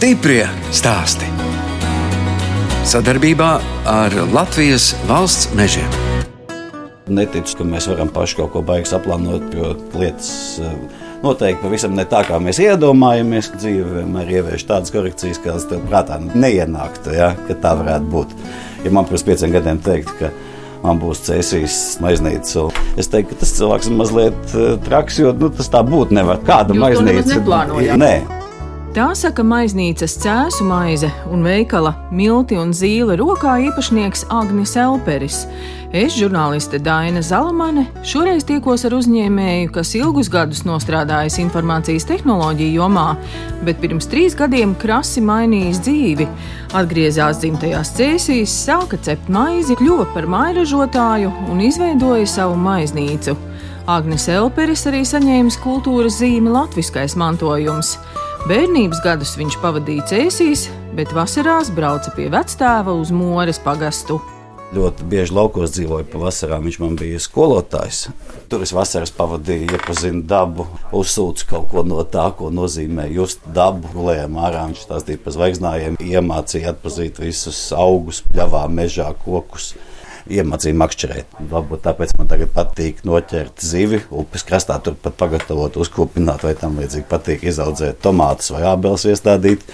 Stiprie 0.00 0.46
stāsti. 0.72 1.26
Sadarbībā 2.88 3.48
ar 3.84 4.14
Latvijas 4.32 4.94
valsts 5.04 5.50
mežiem. 5.52 5.90
Neticu, 7.12 7.58
ka 7.58 7.66
mēs 7.68 7.84
varam 7.90 8.08
paši 8.08 8.38
kaut 8.38 8.48
ko 8.54 8.62
baigi 8.64 8.88
saplānot, 8.94 9.52
jo 9.52 9.74
lietas 10.00 10.30
eh, 10.64 11.04
noteikti 11.20 11.60
pavisam 11.66 11.92
ne 12.00 12.08
tā, 12.08 12.22
kā 12.24 12.40
mēs 12.40 12.62
iedomājamies. 12.64 13.52
Dzīve 13.58 13.98
vienmēr 13.98 14.32
ievieš 14.38 14.64
tādas 14.72 14.96
korekcijas, 14.96 15.42
kādas 15.44 15.68
tev 15.68 15.84
prātā 15.92 16.16
neienāktu, 16.32 17.12
ja, 17.20 17.34
ka 17.44 17.60
tā 17.60 17.76
varētu 17.82 18.08
būt. 18.16 18.34
Ja 18.88 18.96
man 18.96 19.04
pirms 19.04 19.28
pieciem 19.28 19.52
gadiem 19.52 19.84
teikt, 19.84 20.16
ka 20.16 20.32
man 20.80 21.04
būs 21.04 21.26
cēsīs 21.28 21.80
maiznīca. 22.00 22.70
Es 22.96 23.12
teiktu, 23.12 23.34
ka 23.34 23.44
tas 23.44 23.56
cilvēks 23.60 23.92
ir 23.92 24.00
mazliet 24.00 24.56
uh, 24.56 24.78
traks, 24.88 25.20
jo 25.20 25.36
nu, 25.36 25.52
tas 25.60 25.68
tā 25.68 25.84
būt 25.84 26.16
nevar. 26.16 26.40
Kāda 26.48 26.72
maiznīca? 26.88 27.44
Nē. 28.00 28.14
Tā 28.90 29.12
saka 29.14 29.44
maiznīcas 29.46 30.16
cēsu 30.18 30.64
maize 30.66 31.06
un 31.30 31.44
veikala 31.46 31.92
Milti 32.10 32.56
un 32.58 32.72
Zīle 32.74 33.14
rokā 33.20 33.52
īpašnieks 33.68 34.24
Agnis 34.34 34.72
Elperis. 34.74 35.44
Es, 35.94 36.16
žurnāliste 36.18 36.80
Daina 36.82 37.22
Zalamane, 37.22 37.84
šoreiz 38.02 38.42
tiekos 38.48 38.82
ar 38.88 38.96
uzņēmēju, 38.98 39.68
kas 39.76 39.92
ilgus 39.94 40.26
gadus 40.34 40.64
nostrādājis 40.66 41.38
informācijas 41.38 42.08
tehnoloģiju 42.08 42.80
jomā, 42.80 43.04
bet 43.62 43.78
pirms 43.78 44.10
trīs 44.10 44.34
gadiem 44.34 44.72
krasi 44.82 45.22
mainījis 45.22 45.82
dzīvi. 45.86 46.26
Atgriezās 46.80 47.38
dzimtajās 47.44 47.92
cēsīs, 47.94 48.56
sāka 48.66 48.98
cept 49.06 49.30
maizi, 49.30 49.76
kļuva 49.78 50.08
par 50.16 50.26
mairažotāju 50.34 51.30
un 51.46 51.62
izveidoja 51.62 52.26
savu 52.26 52.58
maiznīcu. 52.58 53.36
Agnes 53.90 54.26
Elperis 54.34 54.82
arī 54.90 55.04
saņēmis 55.06 55.60
kultūras 55.62 56.18
zīmi 56.18 56.50
Latviskais 56.58 57.14
mantojums. 57.18 57.94
Bērnības 58.48 59.02
gadus 59.04 59.34
viņš 59.36 59.58
pavadīja 59.60 60.06
cēsīs, 60.08 60.62
bet 60.96 61.10
vasarās 61.12 61.68
brauca 61.76 62.08
pie 62.16 62.30
vectēva 62.32 62.94
uz 62.96 63.10
Mores 63.12 63.60
pagastu. 63.60 64.16
Ļoti 64.72 65.04
bieži 65.10 65.34
laukos 65.36 65.74
dzīvoju 65.74 66.06
pavasarā. 66.08 66.56
Viņš 66.62 66.78
man 66.80 66.96
bija 66.96 67.20
skolotājs. 67.20 68.06
Tur 68.48 68.64
es 68.64 68.72
vasaras 68.72 69.12
pavadīju, 69.12 69.74
iepazinu 69.74 70.22
dabu, 70.30 70.64
uzsūcu 70.96 71.48
kaut 71.50 71.68
ko 71.72 71.84
no 71.84 72.00
tā, 72.06 72.30
ko 72.38 72.48
nozīmē 72.54 73.10
just 73.12 73.44
dabu. 73.54 73.90
Gulējām 73.92 74.40
ārā, 74.40 74.64
viņš 74.70 74.86
stāstīja 74.86 75.20
par 75.24 75.36
zvaigznājiem, 75.36 76.00
iemācīja 76.00 76.72
atpazīt 76.72 77.20
visus 77.20 77.60
augus, 77.76 78.22
pļavā, 78.30 78.64
mežā, 78.72 79.10
kokus. 79.26 79.74
Iemācīja 80.28 80.76
makšķerēt. 80.80 81.36
Varbūt 81.50 81.84
tāpēc 81.86 82.14
man 82.18 82.28
tagad 82.30 82.52
patīk 82.54 83.04
noķert 83.08 83.62
zivi, 83.64 84.02
upes 84.10 84.44
krastā, 84.46 84.76
turpat 84.84 85.16
pagatavot, 85.20 85.78
uzkopināt, 85.80 86.44
vai 86.44 86.54
tam 86.58 86.80
līdzīgi 86.82 87.08
patīk 87.10 87.46
izaudzēt 87.48 88.02
tomātus 88.04 88.52
vai 88.54 88.64
ābeles 88.72 89.06
iestādīt. 89.08 89.64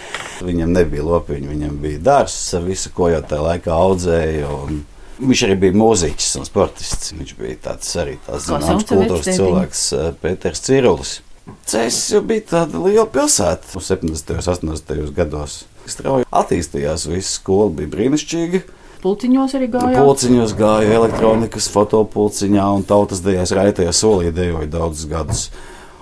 Viņam 0.46 0.74
nebija 0.76 1.06
lopiņa, 1.06 1.50
viņam 1.52 1.80
bija 1.82 2.02
dārsts 2.10 2.58
visu, 2.66 2.92
ko 2.94 3.10
jau 3.12 3.22
tajā 3.26 3.48
laikā 3.50 3.74
audzēja. 3.74 4.50
un 4.66 4.84
Viņš 5.16 5.42
arī 5.46 5.54
bija 5.56 5.72
mūziķis 5.80 6.34
un 6.36 6.44
sportists. 6.44 7.14
Viņš 7.16 7.36
bija 7.38 7.56
tāds 7.70 7.88
arī 7.96 8.18
tāds 8.26 8.50
zināms 8.50 8.84
kultūras 8.84 9.30
cilvēks, 9.30 9.84
eh, 9.96 10.10
Pēters 10.20 10.60
Cirulis. 10.60 11.20
Cēsis 11.64 12.20
bija 12.26 12.44
tāda 12.50 12.82
liela 12.82 13.06
pilsēta. 13.08 13.70
70. 13.80 14.34
un 14.34 14.42
80. 14.42 15.14
gados 15.14 15.64
strauji 15.88 16.26
attīstījās. 16.30 17.06
Visa 17.08 17.32
skola 17.38 17.70
bija 17.78 17.92
brīnišķīga. 17.94 18.62
Pulciņos 19.06 19.52
arī 19.54 19.68
gājām. 19.70 20.02
Pulciņos 20.02 20.52
gāja 20.58 20.96
elektronikas, 20.98 21.68
fotopulciņā 21.70 22.64
un 22.74 22.82
tautas 22.88 23.20
dejās 23.22 23.52
raitajā 23.54 23.92
solī 23.94 24.32
dejoja 24.34 24.66
daudzus 24.72 25.06
gadus. 25.10 25.44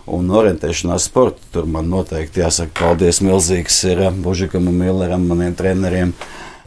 Un 0.08 0.30
orientēšanās 0.32 1.10
sporta 1.10 1.44
tur 1.52 1.68
man 1.68 1.90
noteikti 1.92 2.40
jāsaka 2.40 2.72
paldies 2.80 3.20
milzīgs 3.24 3.76
ir 3.90 4.02
eh, 4.06 4.18
Bužikam 4.24 4.70
un 4.72 4.80
Milleram, 4.80 5.28
maniem 5.28 5.56
treneriem. 5.56 6.16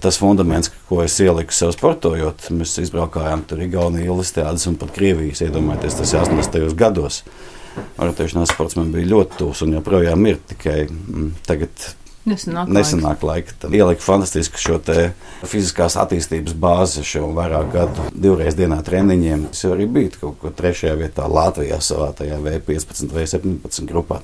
Tas 0.01 0.19
fundaments, 0.21 0.69
ko 0.89 1.01
es 1.01 1.17
ieliku 1.25 1.55
sev 1.57 1.73
sportojot, 1.73 2.51
mēs 2.53 2.75
izbraukājām 2.83 3.47
tur 3.49 3.63
Igauniju, 3.65 4.11
Ilustēdas 4.13 4.69
un 4.69 4.77
pat 4.77 4.93
Krievijas. 4.93 5.41
Iedomājieties, 5.41 5.97
tas 5.97 6.13
ir 6.13 6.21
80. 6.21 6.75
gados. 6.77 7.23
Orientēšanās 7.97 8.53
sports 8.53 8.77
man 8.77 8.93
bija 8.93 9.09
ļoti 9.15 9.41
tuvs 9.41 9.65
un 9.65 9.73
joprojām 9.79 10.29
ir 10.29 10.37
tikai 10.53 10.83
mm, 10.85 11.31
tagad 11.49 11.89
Nesenāk, 12.27 12.67
nesenāk 12.75 13.21
laika. 13.23 13.53
Tad 13.61 13.75
ieliku 13.77 14.03
fantastisku 14.03 14.59
šo 14.59 14.77
fiziskās 15.47 15.95
attīstības 16.01 16.55
bāzi 16.59 17.03
šo 17.07 17.29
vairāk 17.37 17.69
gadu, 17.71 18.07
divreiz 18.11 18.57
dienā 18.57 18.81
treniņiem. 18.83 19.45
Es 19.53 19.63
jau 19.63 19.71
arī 19.75 19.87
biju 19.87 20.11
kaut 20.19 20.39
kur 20.41 20.51
trešajā 20.57 20.95
vietā 20.99 21.27
Latvijā 21.31 21.77
savā 21.83 22.09
tajā 22.17 22.39
V15 22.43 23.13
vai 23.15 23.23
17 23.29 23.87
grupā. 23.87 24.19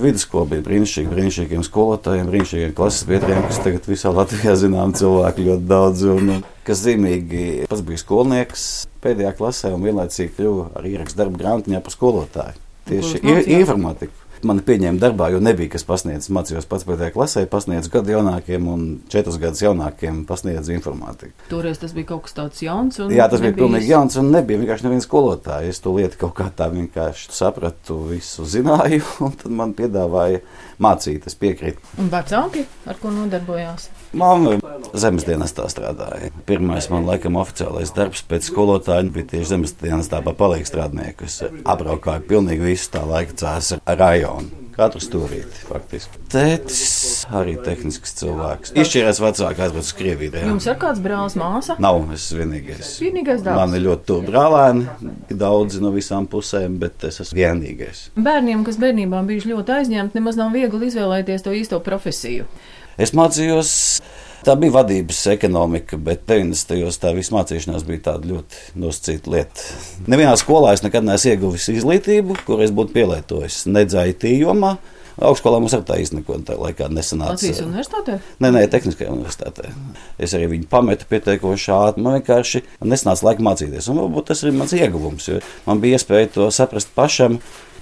Vidusskola 0.00 0.48
bija 0.50 0.64
brīnišķīga, 0.66 1.12
brīnišķīgiem 1.14 1.64
skolotājiem, 1.66 2.30
brīnišķīgiem 2.32 2.72
klases 2.78 3.06
biedriem, 3.08 3.42
kas 3.46 3.60
tagad 3.62 3.86
visā 3.90 4.12
Latvijā 4.14 4.56
zinām 4.58 4.94
cilvēku 4.96 5.46
ļoti 5.46 5.68
daudz. 5.70 6.02
Un, 6.10 6.32
kas 6.66 6.82
zīmīgi, 6.86 7.66
pats 7.70 7.84
bija 7.86 8.00
skolnieks 8.02 8.64
pēdējā 9.04 9.34
klasē 9.38 9.70
un 9.76 9.84
vienlaicīgi 9.86 10.34
kļuva 10.38 10.66
ar 10.80 10.88
ierakstu 10.90 11.20
darbu 11.22 11.40
grāmatiņā 11.40 11.80
par 11.86 11.94
skolotāju. 11.94 12.58
Tieši 12.90 13.20
Ko 13.20 13.28
jūs 13.28 13.38
mācījāt? 13.38 13.48
i- 13.50 13.60
informatiku. 13.60 14.26
Mani 14.40 14.62
pieņēma 14.64 14.96
darbā, 15.02 15.26
jo 15.34 15.40
nebija 15.44 15.74
kas 15.74 15.84
pasniedz. 15.84 16.30
Mācījos 16.32 16.64
pats 16.68 16.86
pēdējā 16.88 17.12
klasē, 17.12 17.42
pasniedzu 17.50 17.92
gadu 17.92 18.14
jaunākiem 18.14 18.70
un 18.72 18.86
četrus 19.12 19.36
gadus 19.42 19.60
jaunākiem 19.60 20.22
pasniedzu 20.28 20.72
informātiku. 20.72 21.34
Toreiz 21.50 21.82
tas 21.82 21.92
bija 21.96 22.08
kaut 22.14 22.24
kas 22.24 22.38
tāds 22.38 22.64
jauns. 22.64 22.96
un 23.04 23.12
Jā, 23.12 23.28
tas 23.28 23.42
bija 23.42 23.52
nebija 23.52 23.66
pilnīgi 23.66 23.92
jauns 23.92 24.16
un 24.16 24.32
nebija 24.32 24.62
vienkārši 24.62 24.88
neviens 24.88 25.04
skolotājs. 25.04 25.76
Es 25.76 25.84
to 25.84 25.92
lietu 25.98 26.22
kaut 26.24 26.32
kā 26.40 26.48
tā 26.56 26.70
vienkārši 26.72 27.34
sapratu, 27.36 28.00
visu 28.08 28.48
zināju, 28.48 29.04
un 29.28 29.36
tad 29.44 29.52
man 29.60 29.76
piedāvāja 29.76 30.40
mācīt, 30.80 31.28
es 31.28 31.36
piekrītu. 31.36 31.98
Un 32.00 32.08
vecāki, 32.12 32.64
ar 32.88 33.02
ko 33.02 33.12
nodarbojās? 33.12 33.90
Mamma 34.12 34.56
zemes 34.98 35.22
dienestā 35.22 35.68
strādāja. 35.70 36.32
Pirmais 36.48 36.88
man 36.90 37.06
laikam 37.06 37.36
oficiālais 37.38 37.92
darbs 37.94 38.24
pēc 38.26 38.48
skolotāja 38.50 39.06
bija 39.14 39.28
tieši 39.36 39.52
zemes 39.52 39.76
dienestā 39.78 40.18
par 40.24 40.34
palīgu 40.40 40.66
strādnieku. 40.66 41.28
Es 41.30 41.38
apbraukāju 41.46 42.26
pilnīgi 42.30 42.72
visu 42.72 42.90
tā 42.96 43.04
laika 43.06 43.36
cēsu 43.38 43.78
rajonu. 43.86 44.50
Katru 44.74 45.00
stūrīti, 45.02 45.64
faktiski. 45.68 46.18
Tētis 46.32 47.26
arī 47.36 47.56
tehnisks 47.60 48.14
cilvēks. 48.16 48.72
Izšķirās 48.80 49.18
vecāki 49.20 49.64
aizbrauc 49.66 49.84
uz 49.84 49.92
Krieviju. 49.98 50.32
jā. 50.38 50.46
Jums 50.46 50.66
ir 50.70 50.78
kāds 50.80 51.02
brālis, 51.04 51.36
māsa? 51.36 51.76
Nav 51.82 52.00
es 52.14 52.30
vienīgais. 52.32 52.94
Vienīgais 53.02 53.44
dēls. 53.44 53.58
Man 53.58 53.76
ir 53.76 53.84
ļoti 53.84 54.08
tuvu 54.08 54.26
brālēni, 54.30 54.86
daudzi 55.36 55.82
no 55.84 55.92
visām 55.92 56.26
pusēm, 56.30 56.78
bet 56.80 57.04
es 57.10 57.20
esmu 57.26 57.42
vienīgais. 57.42 58.06
Bērniem, 58.16 58.64
kas 58.64 58.80
bērnībā 58.80 59.20
bijuši 59.28 59.52
ļoti 59.52 59.76
aizņemti, 59.80 60.16
nemaz 60.16 60.40
nav 60.40 60.54
viegli 60.56 60.88
izvēlēties 60.88 61.44
to 61.44 61.52
īsto 61.60 61.82
profesiju. 61.84 62.48
Es 63.00 63.14
mācījos, 63.16 63.70
tā 64.44 64.52
bija 64.60 64.74
vadības 64.74 65.22
ekonomika, 65.32 65.96
bet 65.96 66.26
90. 66.28 66.74
gados 66.82 67.00
tā 67.00 67.14
visa 67.16 67.32
mācīšanās 67.32 67.86
bija 67.88 68.02
tāda 68.10 68.28
ļoti 68.28 68.80
nosacīta 68.82 69.32
lieta. 69.32 69.68
Nevienā 70.10 70.34
skolā 70.40 70.74
es 70.76 70.84
nekad 70.84 71.06
neesmu 71.06 71.32
ieguvis 71.32 71.70
izglītību, 71.72 72.42
kur 72.44 72.60
es 72.60 72.74
būtu 72.76 72.92
pielietojis 72.98 73.62
nedzēju 73.72 74.18
tījumā. 74.24 74.74
Augstskolā 75.20 75.58
mums 75.60 75.72
ar 75.76 75.82
tā 75.84 75.96
īstenībā 76.00 76.36
tajā 76.48 76.60
laikā 76.60 76.90
nesanāca. 76.92 77.34
Latvijas 77.34 77.62
universitātē? 77.64 78.18
Nē, 78.40 78.52
nē, 78.54 78.62
Tehniskajā 78.72 79.10
universitātē. 79.12 79.72
Es 80.20 80.36
arī 80.36 80.46
viņu 80.54 80.68
pametu 80.70 81.08
pietiekoši 81.10 81.72
ātri. 81.76 82.04
Man 82.04 82.16
vienkārši 82.18 82.62
nesanāca 82.88 83.28
laika 83.28 83.44
mācīties. 83.48 83.88
Un 83.92 84.00
varbūt 84.00 84.30
tas 84.30 84.44
ir 84.44 84.56
mans 84.56 84.72
ieguvums, 84.76 85.28
jo 85.28 85.42
man 85.66 85.82
bija 85.82 85.98
iespēja 85.98 86.30
to 86.36 86.48
saprast 86.54 86.92
pašam. 86.96 87.40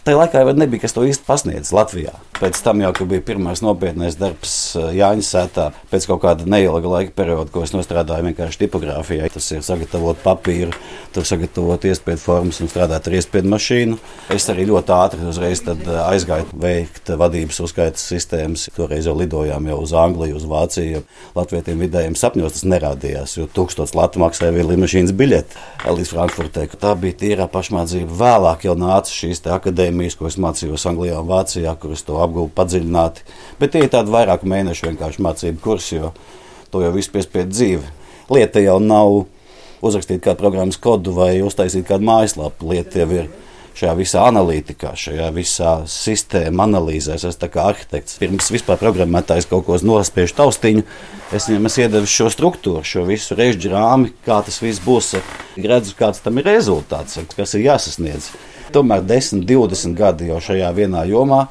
Tajā 0.09 0.17
laikā 0.17 0.41
jau 0.41 0.53
nebija 0.57 0.81
kas 0.81 0.95
to 0.97 1.03
īsti 1.05 1.27
pasniedzis 1.27 1.75
Latvijā. 1.77 2.15
Pēc 2.39 2.57
tam 2.65 2.79
jau 2.81 2.93
bija 3.11 3.21
pirmais 3.29 3.61
nopietnais 3.61 4.15
darbs 4.17 4.53
eh, 4.79 4.87
Jāņa 4.97 5.25
sētā, 5.27 5.65
pēc 5.91 6.07
kaut 6.09 6.23
kāda 6.23 6.47
neilga 6.49 6.89
laika 6.89 7.13
perioda, 7.13 7.51
ko 7.53 7.61
es 7.67 7.75
strādāju 7.75 8.25
vienkārši 8.25 8.61
tipogrāfijā. 8.63 9.29
Tas 9.35 9.51
ir 9.53 9.61
sagatavot 9.67 10.23
papīru, 10.23 10.73
tur 11.13 11.27
sagatavot 11.29 11.85
iespēju 11.91 12.23
formas 12.23 12.63
un 12.65 12.71
strādāt 12.73 13.11
ar 13.11 13.17
iespēju 13.19 13.51
mašīnu. 13.53 13.99
Es 14.33 14.49
arī 14.49 14.65
ļoti 14.71 14.95
ātri 14.97 15.29
uzreiz 15.29 15.61
eh, 15.67 15.91
aizgāju 16.07 16.49
veikt 16.57 17.13
vadības 17.21 17.61
uzskaitas 17.67 18.07
sistēmas. 18.09 18.65
Toreiz 18.79 19.11
jau 19.11 19.17
lidojām 19.19 19.69
jau 19.69 19.79
uz 19.83 19.93
Angliju, 19.93 20.39
uz 20.41 20.49
Vāciju. 20.49 21.05
Latvietiem 21.37 21.85
vidējiem 21.85 22.17
sapņos 22.17 22.57
tas 22.57 22.65
nerādījās, 22.65 23.37
jo 23.43 23.45
tūkstots 23.53 23.93
latu 23.99 24.25
maksāja 24.25 24.57
viena 24.57 24.71
lidmašīnas 24.73 25.13
biļete 25.21 25.93
līdz 26.01 26.15
Frankfurtē. 26.15 26.65
Tā 26.81 26.97
bija 26.97 27.21
tīrā 27.27 27.51
pašmācība. 27.53 28.23
Vēlāk 28.25 28.69
jau 28.71 28.79
nāca 28.79 29.13
šīs 29.13 29.45
te 29.45 29.53
akadēmijas, 29.99 30.17
ko 30.19 30.29
es 30.29 30.39
mācījos 30.39 30.87
Anglijā 30.87 31.19
un 31.21 31.29
Vācijā, 31.29 31.75
kur 31.79 31.93
es 31.93 32.05
to 32.05 32.19
apgūvu 32.23 32.53
padziļināti. 32.55 33.25
Bet 33.59 33.73
tie 33.73 33.85
ir 33.85 33.91
tādi 33.91 34.11
vairāku 34.11 34.47
mēnešu 34.47 34.89
vienkārši 34.89 35.23
mācību 35.23 35.61
kursi, 35.61 35.99
jo 35.99 36.13
to 36.71 36.83
jau 36.83 36.93
viss 36.93 37.11
piespiedu 37.11 37.51
dzīve. 37.51 37.85
Lieta 38.31 38.61
jau 38.61 38.79
nav 38.79 39.27
uzrakstīt 39.83 40.23
kādu 40.23 40.39
programmas 40.39 40.79
kodu 40.79 41.13
vai 41.13 41.41
uztaisīt 41.43 41.87
kādu 41.87 42.05
mājaslapu. 42.05 42.69
Lieta 42.71 43.01
jau 43.03 43.09
ir 43.11 43.29
šajā 43.79 43.95
visā 43.95 44.25
analītikā, 44.27 44.93
šajā 44.99 45.31
visā 45.33 45.73
sistēma 45.87 46.67
analīzē. 46.67 47.15
Es 47.15 47.25
esmu 47.25 47.49
arhitekts. 47.63 48.19
Pirms 48.19 48.51
vispār 48.51 48.79
programmētājs 48.81 49.49
kaut 49.49 49.67
ko 49.67 49.79
nospiež 49.79 50.35
taustiņu, 50.35 50.83
es 51.33 51.49
viņam 51.49 51.71
esmu 51.71 51.85
iedevis 51.87 52.15
šo 52.15 52.29
struktūru, 52.35 52.83
šo 52.83 53.07
visu 53.07 53.39
režģi 53.39 53.73
rāmi, 53.75 54.13
kā 54.27 54.43
tas 54.45 54.61
viss 54.63 54.83
būs. 54.83 55.17
Redzu, 55.59 55.95
kāds 55.99 56.23
tam 56.23 56.39
ir 56.39 56.51
rezultāts, 56.51 57.19
kas 57.35 57.55
ir 57.55 57.69
jāsasniedz. 57.69 58.33
Tomēr 58.75 59.07
10, 59.07 59.47
20 59.49 59.97
gadi 59.99 60.29
jau 60.33 60.41
šajā 60.43 60.71
vienā 60.77 61.07
jomā. 61.09 61.47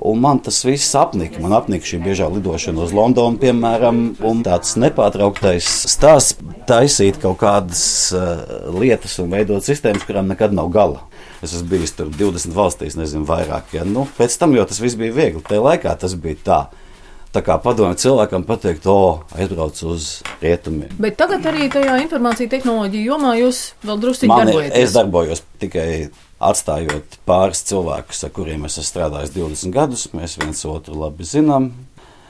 Un 0.00 0.16
man 0.22 0.38
tas 0.40 0.62
viss 0.64 0.94
apnika. 0.96 1.42
Man 1.44 1.52
apnika 1.52 1.84
šī 1.84 1.98
biežā 2.00 2.30
lidošana 2.32 2.86
uz 2.86 2.94
Londonu, 2.96 3.36
piemēram, 3.42 3.98
un 4.24 4.40
tāds 4.46 4.72
nepārtrauktais 4.80 5.66
stāsts 5.92 6.38
taisīt 6.68 7.18
kaut 7.20 7.36
kādas 7.42 7.82
uh, 8.16 8.70
lietas 8.72 9.18
un 9.20 9.28
veidot 9.34 9.66
sistēmas, 9.66 10.06
kurām 10.08 10.30
nekad 10.32 10.56
nav 10.56 10.70
gala. 10.72 11.02
Es 11.44 11.52
esmu 11.52 11.74
bijis 11.74 11.92
tur 11.96 12.08
20 12.12 12.56
valstīs, 12.56 12.96
nezinu, 12.96 13.26
vairāk. 13.28 13.74
Ja? 13.76 13.84
Nu, 13.84 14.06
pēc 14.16 14.38
tam 14.40 14.56
jau 14.56 14.64
tas 14.68 14.80
viss 14.80 14.96
bija 15.00 15.12
viegli. 15.16 15.44
Tajā 15.44 15.66
laikā 15.68 15.92
tas 16.00 16.16
bija 16.16 16.40
tā. 16.48 16.60
Tā 17.30 17.44
kā 17.46 17.54
padomju 17.62 17.94
cilvēkam 18.00 18.42
pateikt, 18.48 18.88
o, 18.90 19.20
aizbrauc 19.38 19.78
uz 19.86 20.08
rietumiem. 20.40 20.90
Bet 20.98 21.14
tagad 21.20 21.44
arī 21.46 21.68
tajā 21.70 22.00
informācija 22.02 22.50
tehnoloģija 22.50 23.06
jomā 23.06 23.36
jūs 23.38 23.60
vēl 23.86 24.00
drusku 24.02 24.32
darbojaties. 24.32 24.80
Es 24.80 24.96
darbojos 24.96 25.44
tikai 25.62 25.86
atstājot 26.40 27.20
pāris 27.28 27.62
cilvēkus, 27.68 28.24
ar 28.24 28.34
kuriem 28.34 28.64
es 28.68 28.78
esmu 28.78 28.88
strādājis 28.88 29.34
20 29.36 29.76
gadus. 29.76 30.08
Mēs 30.16 30.38
viens 30.40 30.64
otru 30.68 30.96
labi 31.02 31.28
zinām. 31.28 31.70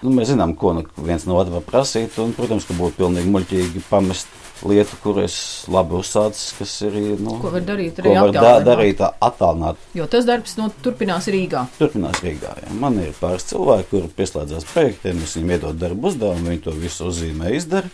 Nu, 0.01 0.13
mēs 0.17 0.31
zinām, 0.33 0.55
ko 0.57 0.73
nu 0.77 0.85
viens 1.05 1.27
no 1.29 1.37
otra 1.39 1.61
prasīt. 1.65 2.17
Un, 2.23 2.33
protams, 2.37 2.67
ka 2.67 2.77
būtu 2.77 3.03
pilnīgi 3.03 3.31
muļķīgi 3.31 3.83
pamest 3.91 4.31
lietu, 4.67 4.97
kur 5.03 5.21
es 5.23 5.37
labi 5.73 5.97
uzsācis, 6.01 6.51
kas 6.59 6.75
ir. 6.89 6.97
Nu, 7.21 7.37
ko 7.41 7.53
var 7.55 7.65
darīt 7.69 8.01
arī 8.03 8.15
var 8.17 8.33
da 8.35 8.55
darīt 8.65 9.01
attālināt. 9.05 9.81
Jo 9.97 10.09
tas 10.11 10.27
darbs 10.29 10.57
nu, 10.61 10.71
turpinās 10.85 11.29
Rīgā. 11.33 11.67
Turpinās 11.79 12.23
Rīgā. 12.25 12.57
Jā. 12.65 12.75
Man 12.81 12.99
ir 13.03 13.15
pāris 13.21 13.49
cilvēki, 13.53 13.91
kuri 13.93 14.13
pieslēdzās 14.17 14.69
projektiem, 14.73 15.23
es 15.25 15.37
viņiem 15.37 15.57
iedod 15.57 15.81
darbu 15.81 16.13
uzdevumu, 16.13 16.49
viņi 16.51 16.65
to 16.67 16.77
visu 16.77 17.09
uzzīmē, 17.13 17.53
izdara. 17.57 17.93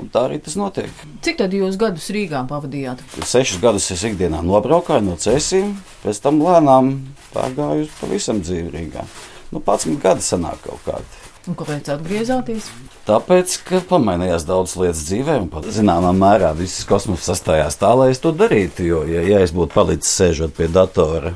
Un 0.00 0.08
tā 0.12 0.24
arī 0.24 0.38
tas 0.40 0.54
notiek. 0.56 0.88
Cik 1.24 1.36
tad 1.42 1.52
jūs 1.52 1.76
gadus 1.80 2.08
Rīgā 2.14 2.46
pavadījāt? 2.48 3.02
Sešus 3.28 3.60
gadus 3.60 3.90
es 3.92 4.04
ikdienā 4.08 4.40
nobraucu 4.46 4.96
no 5.04 5.18
cēsīm, 5.20 5.74
pēc 6.04 6.22
tam 6.24 6.40
lēnām 6.44 6.94
pārgāju 7.34 7.84
uz 7.84 7.92
pavisam 7.98 8.40
dzīvi 8.40 8.72
Rīgā. 8.72 9.04
Nu, 9.52 9.60
11 9.60 10.00
gadi 10.00 10.24
sanāk 10.24 10.64
kaut 10.64 10.80
kādi. 10.86 11.20
Un 11.50 11.56
kāpēc 11.58 11.88
atgriezāties? 11.90 12.68
Tāpēc, 13.04 13.56
ka 13.66 13.80
pamainījās 13.90 14.46
daudz 14.46 14.76
lietas 14.78 15.02
dzīvē, 15.08 15.40
un 15.42 15.48
pat 15.50 15.66
zināmā 15.74 16.12
mērā 16.14 16.52
viss 16.56 16.86
kosmos 16.88 17.26
sastājās 17.26 17.76
tā, 17.80 17.90
lai 17.98 18.12
es 18.14 18.22
to 18.22 18.30
darītu. 18.32 18.86
Jo, 18.86 19.02
ja, 19.10 19.24
ja 19.26 19.40
es 19.42 19.52
būtu 19.54 19.74
palicis 19.74 20.14
sēžot 20.20 20.54
pie 20.56 20.70
datora 20.70 21.34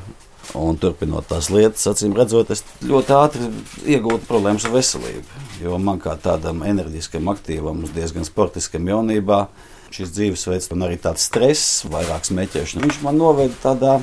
un 0.55 0.79
turpinot 0.79 1.27
tās 1.27 1.51
lietas, 1.51 1.83
acīm 1.91 2.15
redzot, 2.15 2.53
es 2.55 2.63
ļoti 2.87 3.15
ātri 3.17 3.51
iegūtu 3.97 4.23
problēmas 4.29 4.65
ar 4.65 4.77
veselību. 4.77 5.46
Jo 5.63 5.79
man 5.81 6.01
kā 6.03 6.13
tādam 6.21 6.61
enerģiskam, 6.67 7.29
aktīvam, 7.33 7.81
diezgan 7.95 8.27
sportiskam 8.27 8.87
jaunībā, 8.91 9.47
šis 9.95 10.13
dzīvesveids 10.13 10.71
un 10.75 10.85
arī 10.85 10.99
tāds 11.01 11.25
stress, 11.29 11.83
vairāk 11.89 12.27
smēķēšana, 12.27 12.85
viņš 12.85 13.03
man 13.05 13.17
noveda 13.17 13.55
tādā 13.63 13.93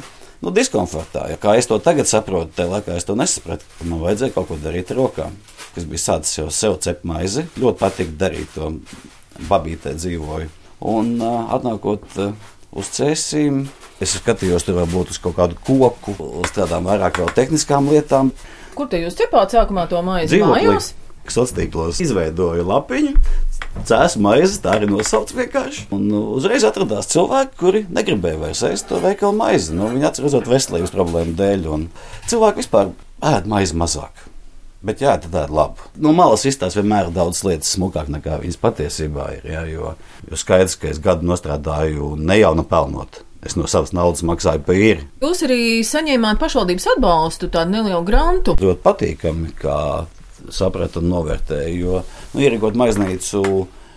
nu, 0.42 0.50
diskomfortā. 0.54 1.28
Ja 1.30 1.40
kā 1.40 1.54
es 1.60 1.70
to 1.70 1.78
tagad 1.82 2.10
saprotu, 2.10 2.54
tajā 2.56 2.72
laikā 2.72 2.96
es 2.98 3.06
to 3.06 3.16
nesapratu. 3.18 3.68
Man 3.84 4.02
vajadzēja 4.02 4.34
kaut 4.34 4.50
ko 4.50 4.58
darīt 4.60 4.90
ar 4.94 5.04
rokām 5.04 5.36
kas 5.74 5.86
bija 5.90 6.02
sācis 6.02 6.38
jau 6.38 6.48
sev 6.54 6.78
cept 6.84 7.06
maizi. 7.08 7.46
Ļoti 7.58 7.80
patīk 7.80 8.12
darīt 8.18 8.54
to 8.54 8.70
babītē 9.50 9.94
dzīvoju. 9.98 10.50
Un 10.90 11.14
atnākot 11.24 12.18
uz 12.74 12.90
cēsīm, 12.94 13.64
es 14.02 14.16
skatījos 14.18 14.66
tur 14.66 14.78
varbūt 14.82 15.14
uz 15.14 15.20
kaut 15.22 15.38
kādu 15.38 15.58
koku, 15.66 16.14
uz 16.42 16.52
tādām 16.54 16.86
vairāk 16.88 17.22
vēl 17.22 17.32
tehniskām 17.36 17.88
lietām. 17.92 18.32
Kur 18.74 18.90
te 18.90 19.00
jūs 19.02 19.16
cepāt 19.18 19.54
sākumā 19.54 19.86
to 19.90 20.02
maizi? 20.04 20.42
Mājās? 20.42 20.92
Sociālos 21.24 21.54
tīklos 21.56 22.00
izveidoju 22.04 22.66
lapiņu, 22.68 23.14
Cēlus 23.84 24.14
maizi, 24.22 24.60
tā 24.62 24.76
arī 24.76 24.86
nosauc 24.86 25.32
vienkārši. 25.34 25.88
Un 25.94 26.06
uzreiz 26.14 26.62
atradās 26.68 27.08
cilvēki, 27.10 27.56
kuri 27.58 27.80
negribēja 27.90 28.38
vairs 28.38 28.62
ēst 28.68 28.86
to 28.90 29.00
veikalu 29.02 29.34
maizi. 29.40 29.74
Nu, 29.74 29.88
viņi 29.90 30.06
atcerās 30.08 30.36
veselības 30.46 30.94
problēmu 30.94 31.34
dēļ, 31.40 31.66
cilvēki 32.30 32.62
vispār 32.62 32.94
ēd 33.34 33.50
maizi 33.50 33.76
mazāk. 33.80 34.28
Bet 34.84 35.00
jā, 35.00 35.14
tā 35.16 35.46
ir 35.46 35.52
labi. 35.52 35.80
No 35.96 36.12
malas 36.12 36.44
izstāsta 36.44 36.82
vienmēr 36.82 37.08
daudz 37.12 37.40
lietas 37.46 37.72
smukāk 37.72 38.10
nekā 38.12 38.36
viņas 38.42 38.60
patiesībā 38.60 39.30
ir. 39.38 39.46
Jā, 39.48 39.62
jo, 39.72 39.94
jo 40.28 40.38
skaidrs, 40.38 40.76
ka 40.76 40.90
es 40.92 41.00
gadu 41.00 41.38
strādāju 41.40 42.14
ne 42.20 42.36
jau 42.36 42.52
no 42.54 42.66
pelnot. 42.68 43.22
Es 43.44 43.56
no 43.56 43.66
savas 43.68 43.92
naudas 43.96 44.22
maksāju 44.24 44.62
par 44.64 44.76
īri. 44.76 45.06
Jūs 45.24 45.42
arī 45.44 45.80
saņēmāt 45.84 46.38
pašvaldības 46.40 46.86
atbalstu, 46.94 47.48
tādu 47.52 47.74
nelielu 47.74 48.04
grantu. 48.04 48.54
Ļoti 48.60 48.80
patīkami, 48.84 49.50
kā 49.60 49.78
sapratu 50.52 51.00
un 51.02 51.10
novērtēju. 51.12 51.78
Jo 51.80 52.02
nu, 52.34 52.42
ierīkot 52.44 52.76
maiznīcu 52.80 53.44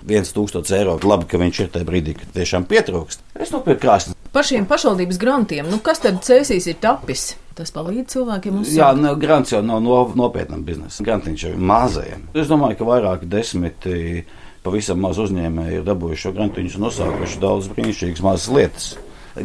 1000 0.08 0.76
eiro, 0.78 0.96
labi, 1.04 1.28
ka 1.28 1.42
viņš 1.42 1.64
ir 1.64 1.74
tajā 1.74 1.88
brīdī, 1.88 2.16
kad 2.20 2.32
tiešām 2.36 2.68
pietrūkst. 2.70 3.26
Es 3.36 3.52
nopirku 3.52 3.84
krāsni. 3.84 4.16
Par 4.32 4.46
šiem 4.48 4.68
pašvaldības 4.70 5.20
grantiem, 5.20 5.68
nu 5.72 5.82
kas 5.84 6.04
tad 6.04 6.22
cēsīs 6.26 6.70
ir 6.70 6.80
tapis? 6.84 7.32
Tas 7.58 7.74
palīdz 7.74 8.14
cilvēkiem 8.14 8.60
uzsākt. 8.60 8.78
Jā, 8.78 8.92
nu, 8.94 9.16
grants 9.18 9.50
jau 9.50 9.64
nav 9.66 9.82
no, 9.82 9.96
nopietnam 10.20 10.62
biznesam. 10.66 11.08
Grantiņš 11.08 11.48
ir 11.50 11.56
mazajiem. 11.58 12.28
Es 12.38 12.52
domāju, 12.52 12.78
ka 12.78 12.86
vairāki 12.86 13.30
desmiti 13.32 14.26
pavisam 14.62 15.02
maz 15.02 15.18
uzņēmēji 15.24 15.80
ir 15.80 15.88
dabūjuši 15.88 16.28
šo 16.28 16.34
grantiņu 16.38 16.78
un 16.78 16.88
uzsākuši 16.92 17.42
daudz 17.42 17.72
brīnišķīgas 17.74 18.24
mazas 18.26 18.48
lietas. 18.54 18.88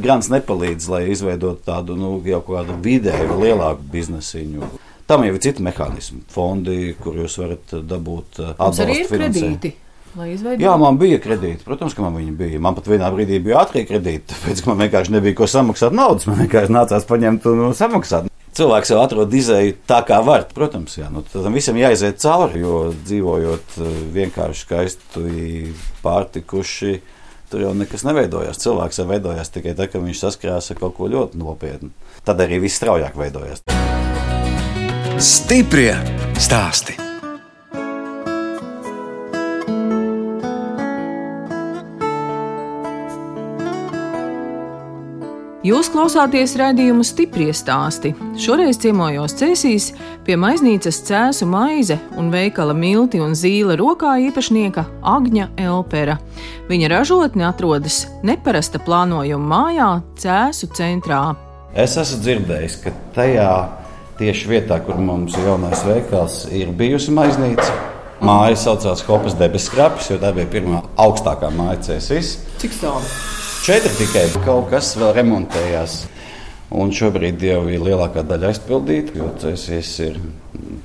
Grants 0.03 0.29
nepalīdz, 0.33 0.89
lai 0.93 1.03
izveidotu 1.13 1.65
tādu 1.67 1.97
nu, 1.97 2.15
jau 2.29 2.41
kādu 2.45 2.77
vidēju, 2.85 3.37
lielāku 3.41 3.89
biznesiņu. 3.93 4.69
Tam 5.11 5.25
jau 5.27 5.33
ir 5.35 5.41
citi 5.43 5.65
mehānismi, 5.65 6.23
fondi, 6.33 6.93
kur 7.03 7.17
jūs 7.19 7.39
varat 7.41 7.75
dabūt 7.89 8.43
atbalstu 8.53 9.09
finansējumu. 9.11 9.73
Jā, 10.61 10.75
man 10.77 10.99
bija 11.01 11.17
kredīti. 11.23 11.65
Protams, 11.65 11.95
ka 11.97 12.05
man 12.05 12.19
viņi 12.19 12.35
bija. 12.37 12.61
Man 12.61 12.77
pat 12.77 12.91
vienā 12.91 13.09
brīdī 13.15 13.39
bija 13.41 13.63
ātrie 13.63 13.87
kredīti, 13.89 14.29
tāpēc 14.35 14.61
ka 14.61 14.69
man 14.69 14.85
vienkārši 14.85 15.15
nebija 15.15 15.39
ko 15.39 15.49
samaksāt 15.49 15.97
naudas. 15.97 16.29
Man 16.29 16.43
vienkārši 16.43 16.75
nācās 16.75 17.09
paņemt 17.09 17.49
un 17.49 17.73
samaksāt. 17.77 18.29
Cilvēks 18.53 18.93
jau 18.93 18.99
atrod 19.01 19.33
izēju 19.33 19.79
tā, 19.89 20.03
kā 20.05 20.19
var. 20.25 20.45
Protams, 20.53 20.99
jā, 20.99 21.09
nu, 21.09 21.25
tam 21.25 21.57
visam 21.57 21.79
jāiziet 21.81 22.21
cauri, 22.21 22.61
jo 22.61 22.83
dzīvojot 22.93 23.79
eh, 23.81 23.99
vienkārši 24.19 24.67
skaisti, 24.67 25.73
pārtikuši. 26.05 26.99
Tur 27.53 27.65
jau 27.65 27.73
nekas 27.77 28.05
neveidojās. 28.09 28.61
Cilvēks 28.61 29.01
jau 29.01 29.09
veidojās 29.09 29.53
tikai 29.53 29.73
tad, 29.77 29.89
kad 29.93 30.05
viņš 30.05 30.27
saskarās 30.27 30.69
ar 30.73 30.81
kaut 30.85 30.99
ko 31.01 31.09
ļoti 31.13 31.41
nopietnu. 31.41 31.93
Tad 32.29 32.45
arī 32.45 32.61
viss 32.67 32.81
straujāk 32.81 33.17
veidojās. 33.17 33.65
Stiprie 35.21 35.93
stāstī! 36.41 36.95
Jūs 45.63 45.91
klausāties 45.93 46.55
raidījumu 46.57 47.05
stipri 47.05 47.51
stāstī. 47.53 48.15
Šoreiz 48.41 48.81
ciemojos 48.81 49.37
Cēsīs 49.37 49.91
pie 50.25 50.39
maiznīcas 50.41 51.03
cēsu 51.05 51.45
maize 51.51 51.99
un 52.17 52.33
veikala 52.33 52.73
milti 52.73 53.21
un 53.21 53.37
zīle 53.37 53.77
rokā 53.77 54.15
īpašnieka 54.31 54.87
Agņa 55.13 55.51
Elpera. 55.61 56.17
Viņa 56.73 56.89
ražotne 56.95 57.51
atrodas 57.51 58.07
neparasta 58.25 58.81
plānojuma 58.81 59.53
mājā 59.53 59.93
Cēsu 60.25 60.73
centrā. 60.73 61.23
Es 61.77 62.01
esmu 62.01 62.25
dzirdējis, 62.25 62.81
ka 62.81 62.97
tajā 63.13 63.53
tieši 64.19 64.51
vietā, 64.51 64.79
kur 64.85 65.01
mums 65.01 65.37
ir 65.39 65.49
jaunais 65.51 65.83
veikals, 65.87 66.45
ir 66.53 66.73
bijusi 66.77 67.15
maiznīca. 67.15 67.71
Māja 68.23 68.55
saucās 68.59 69.03
Hopas 69.09 69.35
debesu 69.35 69.73
skrapis, 69.73 70.13
jo 70.13 70.19
tā 70.23 70.31
bija 70.37 70.47
pirmā 70.51 70.83
augstākā 71.03 71.51
māja 71.55 71.81
Cēsīs. 71.89 72.37
Cik 72.63 72.77
stāv? 72.77 73.03
Četri 73.67 73.91
tikai 73.99 74.29
kaut 74.45 74.71
kas 74.71 74.93
vēl 74.99 75.15
remontējās. 75.19 76.05
Un 76.73 76.93
šobrīd 76.95 77.43
jau 77.45 77.65
ir 77.69 77.83
lielākā 77.85 78.23
daļa 78.25 78.53
aizpildīta, 78.53 79.19
jo 79.19 79.27
tas 79.43 79.67
ir 79.69 80.17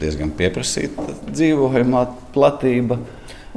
diezgan 0.01 0.33
pieprasīta 0.35 1.05
dzīvojamā 1.29 2.03
platība. 2.35 2.97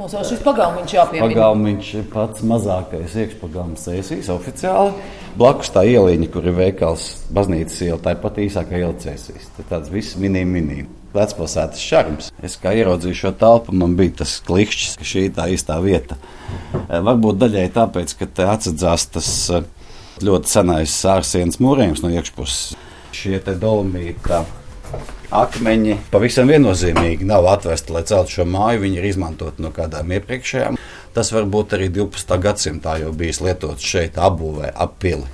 Mums 0.01 0.15
jau 0.15 0.21
šis 0.25 0.39
pagalmiņš 0.41 0.93
jāpiemina. 0.95 1.27
Pagalmiņš 1.29 1.89
ir 1.99 2.05
pats 2.09 2.41
mazākais 2.49 3.11
iekšpagalms 3.21 3.83
Cēsīs 3.85 4.31
oficiāli. 4.33 4.95
Blakus 5.37 5.69
tā 5.75 5.83
ieliņa, 5.85 6.29
kur 6.33 6.47
ir 6.49 6.55
veikals 6.57 7.03
baznīcas 7.29 7.75
iela, 7.85 7.99
tā 8.01 8.15
ir 8.15 8.23
pat 8.23 8.39
īsākā 8.41 8.79
iela 8.79 8.95
Cēsīs. 8.97 9.51
Tas 9.53 9.67
tāds 9.69 9.91
viss 9.93 10.17
mini 10.17 10.41
mini 10.49 10.87
vecpilsētas 11.13 11.83
šarms. 11.85 12.31
Es 12.41 12.57
kā 12.57 12.73
ieraudzīju 12.79 13.19
šo 13.19 13.33
telpu, 13.43 13.75
man 13.77 13.93
bija 13.99 14.23
tas 14.23 14.39
klikšķis, 14.47 14.95
ka 14.97 15.09
šī 15.11 15.27
ir 15.27 15.35
tā 15.37 15.45
īstā 15.53 15.77
vieta. 15.85 16.17
Eh, 16.79 16.97
varbūt 16.97 17.37
daļai 17.43 17.67
tāpēc, 17.77 18.15
ka 18.17 18.29
te 18.39 18.49
atsadzās 18.49 19.05
tas 19.13 19.29
eh, 19.53 19.69
ļoti 20.25 20.55
senais 20.55 20.97
ārsienas 21.13 21.61
mūrējums 21.61 22.01
no 22.01 22.09
iekšpuses. 22.15 22.73
Šie 23.13 23.37
te 23.45 23.53
dolomīti 23.53 24.17
akmeņi 25.31 25.97
pavisam 26.11 26.49
viennozīmīgi 26.51 27.27
nav 27.27 27.47
atvesti, 27.51 27.93
lai 27.95 28.03
celtu 28.07 28.37
šo 28.37 28.45
māju. 28.47 28.83
Viņi 28.85 28.99
ir 28.99 29.09
izmantoti 29.11 29.63
no 29.63 29.71
kādām 29.75 30.11
iepriekšējām. 30.17 30.79
Tas 31.15 31.31
varbūt 31.35 31.75
arī 31.75 31.89
12. 31.91 32.37
gadsimtā 32.43 32.97
jau 33.01 33.11
bijis 33.15 33.41
lietots 33.43 33.85
šeit, 33.85 34.19
apbūvē, 34.19 34.71
ap 34.75 34.99
pili. 35.03 35.27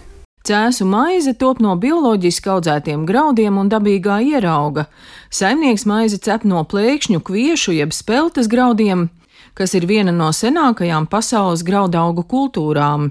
Cēsu 0.47 0.85
maize 0.87 1.33
top 1.35 1.59
no 1.59 1.73
bioloģiski 1.75 2.49
audzētiem 2.53 3.03
graudiem 3.09 3.57
un 3.59 3.67
dabīgā 3.67 4.21
ierauga. 4.23 4.85
Saimnieks 5.29 5.83
maizi 5.89 6.21
cep 6.23 6.45
no 6.47 6.61
plēkšņu, 6.63 7.19
kviešu 7.19 7.75
jeb 7.75 7.91
speltes 7.91 8.47
graudiem, 8.47 9.09
kas 9.57 9.75
ir 9.75 9.89
viena 9.89 10.13
no 10.15 10.29
senākajām 10.31 11.09
pasaules 11.11 11.65
graudaugu 11.67 12.23
kultūrām. 12.31 13.09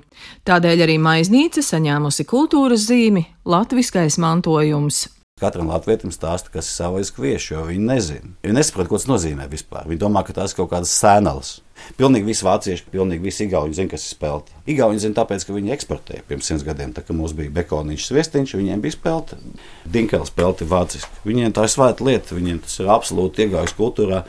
Tādēļ 0.48 0.86
arī 0.86 0.96
maiznīca 1.02 1.60
saņēmusi 1.66 2.24
kultūras 2.24 2.88
zīmi 2.88 3.26
Latviskais 3.44 4.16
mantojums. 4.22 5.04
Katram 5.36 5.66
latvietim 5.68 6.08
stāsta, 6.08 6.48
kas 6.48 6.64
ir 6.70 6.72
savais 6.72 7.10
kvieši, 7.12 7.50
jo 7.50 7.62
viņi 7.66 7.82
nezina. 7.84 8.30
Viņi 8.40 8.54
nesaprot, 8.56 8.86
ko 8.88 8.96
tas 8.96 9.04
nozīmē 9.10 9.44
vispār. 9.52 9.84
Viņi 9.84 9.98
domā, 10.00 10.22
ka 10.24 10.32
tās 10.32 10.54
ir 10.54 10.56
kaut 10.62 10.70
kādas 10.70 10.94
sēnelas. 10.96 11.50
Pilnīgi 11.98 12.24
visi 12.30 12.46
vācieši, 12.46 12.86
pilnīgi 12.88 13.26
visi 13.26 13.42
igauni 13.44 13.76
zina, 13.76 13.90
kas 13.90 14.06
ir 14.06 14.14
spēlta. 14.14 14.54
Igauni 14.72 15.02
zina 15.02 15.18
tāpēc, 15.18 15.44
ka 15.44 15.52
viņi 15.52 15.74
eksportēja 15.74 16.24
pirms 16.24 16.48
simts 16.48 16.64
gadiem. 16.64 16.94
Tā 16.96 17.04
kā 17.04 17.12
mums 17.12 17.34
bija 17.36 17.52
bekoniņš, 17.58 18.06
sviestiņš, 18.08 18.54
viņiem 18.56 18.84
bija 18.86 18.96
spēlta. 18.96 19.36
Dinkela 19.84 20.24
spēlta 20.24 20.64
ir 20.64 20.70
vāciski. 20.70 21.20
Viņiem 21.28 21.52
tā 21.52 21.66
ir 21.68 21.74
svēta 21.74 22.06
lieta, 22.08 22.38
viņiem 22.38 22.62
tas 22.64 22.78
ir 22.80 22.88
absolūti 22.96 23.44
iegājis 23.44 23.76
kultūrā. 23.76 24.22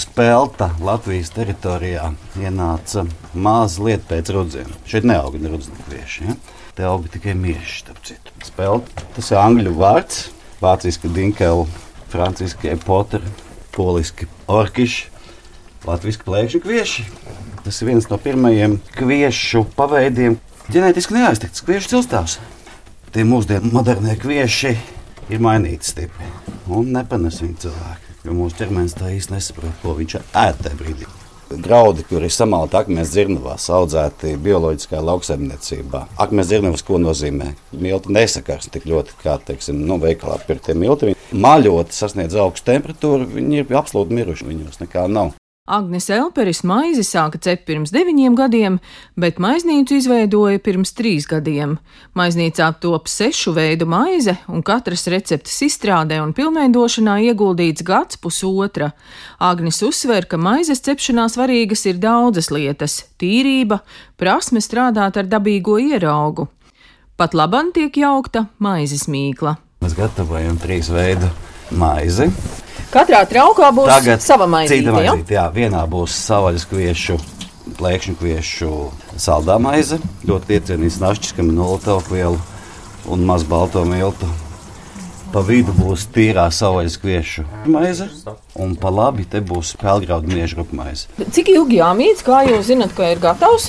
Spēlta 0.00 0.70
Latvijas 0.80 1.34
teritorijā 1.36 2.14
ienāca 2.40 3.04
mazliet 3.36 4.08
pēc 4.08 4.32
rudziena. 4.32 4.80
Šeit 4.88 5.04
neauga 5.04 5.44
ne 5.44 5.52
rudzena 5.52 5.84
kvieši. 5.84 6.30
Ja? 6.30 6.38
Te 6.80 6.86
auga 6.88 7.10
tikai 7.12 7.34
mieši, 7.36 7.74
starp 7.82 7.98
citu. 8.08 8.32
Spēlta, 8.40 9.02
tas 9.12 9.26
ir 9.28 9.36
angļu 9.36 9.74
vārds, 9.76 10.20
vāciski 10.62 11.10
dinkeli, 11.12 11.66
franciski 12.08 12.72
poteri, 12.80 13.28
poliski 13.76 14.24
orkiši, 14.48 15.10
latviski 15.84 16.24
plēkšņu 16.24 16.62
kvieši. 16.64 17.04
Tas 17.66 17.82
ir 17.82 17.90
viens 17.90 18.08
no 18.08 18.16
pirmajiem 18.24 18.78
kviešu 18.96 19.66
paveidiem. 19.76 20.40
Ģenētiski 20.72 21.18
neaiztikts 21.18 21.68
kviešu 21.68 21.92
cilstāvs. 21.98 22.40
Tie 23.12 23.28
mūsdienu 23.28 23.76
modernie 23.76 24.16
kvieši 24.16 24.72
ir 25.28 25.48
mainīti 25.50 25.92
stipri 25.92 26.32
un 26.64 26.94
nepanes 26.96 27.44
viņu 27.44 27.66
cilvēku. 27.66 28.20
Jo 28.24 28.40
mūsu 28.40 28.62
ķermenis 28.64 28.96
tā 28.96 29.12
īsti 29.18 29.36
nesaprot, 29.36 29.82
ko 29.84 30.00
viņš 30.00 30.22
ēd 30.22 30.64
tajā 30.64 30.80
brīdī. 30.80 31.19
Graudi, 31.50 32.04
kur 32.06 32.22
ir 32.22 32.30
samalti 32.30 32.76
akmens 32.78 33.10
dzirnavās, 33.10 33.64
audzēti 33.74 34.36
bioloģiskā 34.44 35.00
lauksaimniecībā. 35.02 36.04
Akmens 36.22 36.46
dzirnavas 36.52 36.84
ko 36.86 37.00
nozīmē? 37.02 37.50
Milti 37.74 38.14
nesakars 38.14 38.70
tik 38.70 38.86
ļoti, 38.86 39.18
kā, 39.24 39.34
teiksim, 39.48 39.82
nu, 39.88 39.98
veikalā 39.98 40.38
pirktie 40.46 40.78
milti. 40.78 41.16
Maļoti 41.34 41.96
sasniedz 41.96 42.38
augstu 42.38 42.70
temperatūru, 42.70 43.26
viņi 43.34 43.64
ir 43.64 43.78
absolūti 43.82 44.20
miruši, 44.20 44.46
viņos 44.46 44.82
nekā 44.84 45.08
nav. 45.10 45.34
Agnes 45.70 46.08
Elperis 46.10 46.64
maizi 46.66 47.04
sāka 47.06 47.38
cept 47.38 47.62
pirms 47.68 47.92
deviņiem 47.94 48.34
gadiem, 48.34 48.78
bet 49.14 49.38
maiznīcu 49.38 50.00
izveidoja 50.00 50.58
pirms 50.58 50.90
trīs 50.98 51.28
gadiem. 51.30 51.76
Maiznīcā 52.18 52.72
top 52.82 53.06
sešu 53.06 53.52
veidu 53.54 53.86
maize, 53.86 54.34
un 54.50 54.64
katras 54.66 55.06
receptes 55.12 55.60
izstrādē 55.62 56.18
un 56.24 56.32
pilnveidošanā 56.34 57.20
ieguldīts 57.28 57.86
gads 57.86 58.18
pusotra. 58.18 58.90
Agnes 59.38 59.78
uzsver, 59.86 60.26
ka 60.26 60.40
maizes 60.42 60.82
cepšanā 60.82 61.28
svarīgas 61.30 61.86
ir 61.86 62.02
daudzas 62.02 62.50
lietas- 62.50 63.04
tīrība, 63.22 63.78
prasme 64.18 64.58
strādāt 64.58 65.16
ar 65.22 65.30
dabīgo 65.30 65.78
ieraugu. 65.78 66.48
Pat 67.16 67.32
labam 67.32 67.70
tiek 67.70 67.94
jaukta 67.94 68.48
maizes 68.58 69.06
mīkla. 69.06 69.56
Mēs 69.84 69.94
gatavojam 69.94 70.58
trīs 70.58 70.90
veidu 70.90 71.30
maizi. 71.70 72.26
Katrā 72.90 73.20
traukā 73.30 73.68
būs 73.70 73.86
Tagad 73.86 74.22
sava 74.24 74.48
maizīte. 74.50 74.90
Maizīte, 74.90 75.30
jā. 75.30 75.44
jā, 75.44 75.46
vienā 75.54 75.84
būs 75.86 76.14
savaļas 76.26 76.64
kviešu, 76.66 77.18
plēkšņu 77.78 78.14
kviešu 78.18 78.70
saldā 79.14 79.60
maize, 79.62 80.00
ļoti 80.26 80.56
iecienīts 80.56 80.96
našķis, 80.98 81.36
kam 81.36 81.52
ir 81.52 81.58
nulle 81.60 81.78
taukvielu 81.84 82.40
un 83.14 83.22
maz 83.28 83.44
balto 83.46 83.84
miltu. 83.86 84.26
Pa 85.30 85.44
vidu 85.46 85.70
būs 85.76 86.08
tīrā 86.10 86.48
savvaļas 86.50 86.96
kviešu 86.98 87.44
maize, 87.70 88.08
un 88.58 88.74
pa 88.74 88.90
labi 88.90 89.22
te 89.30 89.38
būs 89.38 89.76
pelgraudu 89.78 90.32
miežu 90.32 90.58
rupmaize. 90.58 91.06
Cik 91.20 91.52
ilgi 91.52 91.78
jāmīts, 91.78 92.24
kā 92.26 92.40
jūs 92.48 92.72
zinat, 92.72 92.96
ka 92.96 93.12
ir 93.12 93.22
gatavs? 93.22 93.68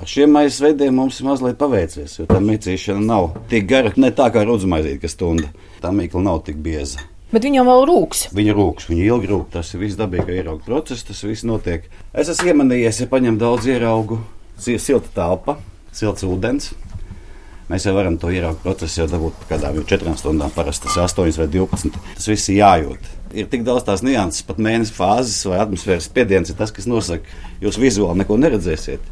Ar 0.00 0.08
šiem 0.08 0.36
maizes 0.36 0.60
veidiem 0.60 0.92
mums 0.96 1.22
ir 1.22 1.30
mazliet 1.30 1.56
paveicies, 1.60 2.18
jo 2.20 2.28
tā 2.28 2.36
mītīšana 2.44 3.00
nav 3.00 3.30
tik 3.48 3.64
gara, 3.72 3.94
ne 3.96 4.12
tā 4.12 4.28
kā 4.32 4.44
rudzmaizīt, 4.44 5.00
kas 5.00 5.16
stunda. 5.16 5.48
Tā 5.80 5.94
mīkla 5.96 6.20
nav 6.28 6.42
tik 6.44 6.60
bieza. 6.60 7.00
Bet 7.30 7.44
viņam 7.46 7.68
vēl 7.70 7.84
rūks. 7.86 8.24
Viņa 8.34 8.54
rūks, 8.58 8.88
viņa 8.90 9.04
ilgi 9.06 9.28
rūk. 9.30 9.48
Tas 9.54 9.68
ir 9.74 9.84
viss 9.84 9.98
dabīgais 9.98 10.40
ieraugu 10.40 10.64
process, 10.66 11.06
tas 11.06 11.22
viss 11.22 11.46
notiek. 11.46 11.84
Es 12.10 12.30
esmu 12.32 12.50
iemanījies, 12.50 13.04
ja 13.04 13.10
paņem 13.10 13.38
daudz 13.38 13.68
ieraugu, 13.70 14.18
silta 14.58 15.12
telpa, 15.14 15.60
silts 15.94 16.26
ūdens. 16.26 16.72
Mēs 17.70 17.86
jau 17.86 17.94
varam 17.94 18.16
to 18.18 18.32
ieraugu 18.34 18.58
procesu 18.64 19.04
jau 19.04 19.06
dabūt 19.12 19.36
par 19.38 19.52
kādām 19.52 19.78
četrām 19.86 20.16
stundām, 20.18 20.50
parasti 20.50 20.88
tas 20.88 20.96
ir 20.98 21.04
8 21.06 21.38
vai 21.38 21.46
12. 21.54 22.00
Tas 22.16 22.26
viss 22.32 22.50
ir 22.50 22.58
jājūt. 22.64 23.10
Ir 23.38 23.46
tik 23.52 23.62
daudz 23.62 23.86
tās 23.86 24.02
nianses, 24.02 24.42
pat 24.42 24.58
mēnesis 24.58 24.96
fāzes 24.96 25.38
vai 25.46 25.60
atmosfēras 25.62 26.10
spiediens 26.10 26.50
ir 26.50 26.58
tas, 26.58 26.74
kas 26.74 26.90
nosaka, 26.90 27.30
jūs 27.62 27.78
vizuāli 27.78 28.24
neko 28.24 28.40
neredzēsiet. 28.42 29.06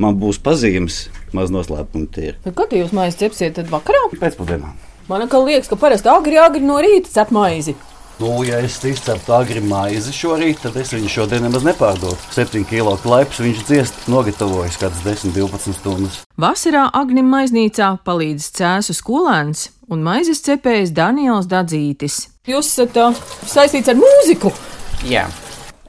Man 0.00 0.16
būs 0.16 0.40
pazīmes, 0.40 1.10
maz 1.36 1.52
noslēpumi 1.52 2.08
tie 2.14 2.30
ir. 2.30 2.40
Kad 2.48 2.72
jūs 2.72 2.96
maizi 2.96 3.26
cepsiet, 3.26 3.58
tad 3.60 3.68
vakarā? 3.68 4.06
Pēcpusdienā. 4.16 4.72
Man 5.10 5.24
liekas, 5.26 5.66
ka 5.66 5.74
parasti 5.74 6.06
agri, 6.06 6.36
agri 6.38 6.60
no 6.62 6.76
rīta 6.78 7.10
cep 7.10 7.32
maizi. 7.34 7.72
Nu, 8.20 8.44
ja 8.46 8.60
es 8.62 8.76
izceptu 8.86 9.32
agri 9.34 9.58
maizi 9.64 10.12
šorīt, 10.14 10.60
tad 10.62 10.76
es 10.78 10.92
viņu 10.94 11.08
šodien 11.10 11.42
nemaz 11.42 11.64
nepārdotu. 11.66 12.28
7 12.36 12.62
kilo 12.70 12.92
klaips 13.02 13.40
viņš 13.42 13.64
dziest, 13.66 13.98
nogatavojas 14.12 14.78
kādas 14.78 15.00
10, 15.02 15.32
12 15.34 15.74
stundas. 15.80 16.20
Vasarā 16.38 16.84
Agnim 16.94 17.26
maiznīcā 17.32 17.88
palīdz 18.06 18.46
cēsu 18.60 18.94
skolēns 18.94 19.64
un 19.90 20.04
maizes 20.06 20.44
cepējs 20.46 20.94
Daniels 20.94 21.50
Dadzītis. 21.50 22.20
Jūs 22.46 22.70
esat 22.70 23.02
uh, 23.02 23.18
saistīts 23.50 23.90
ar 23.90 23.98
mūziku? 23.98 24.54
Jā. 25.10 25.26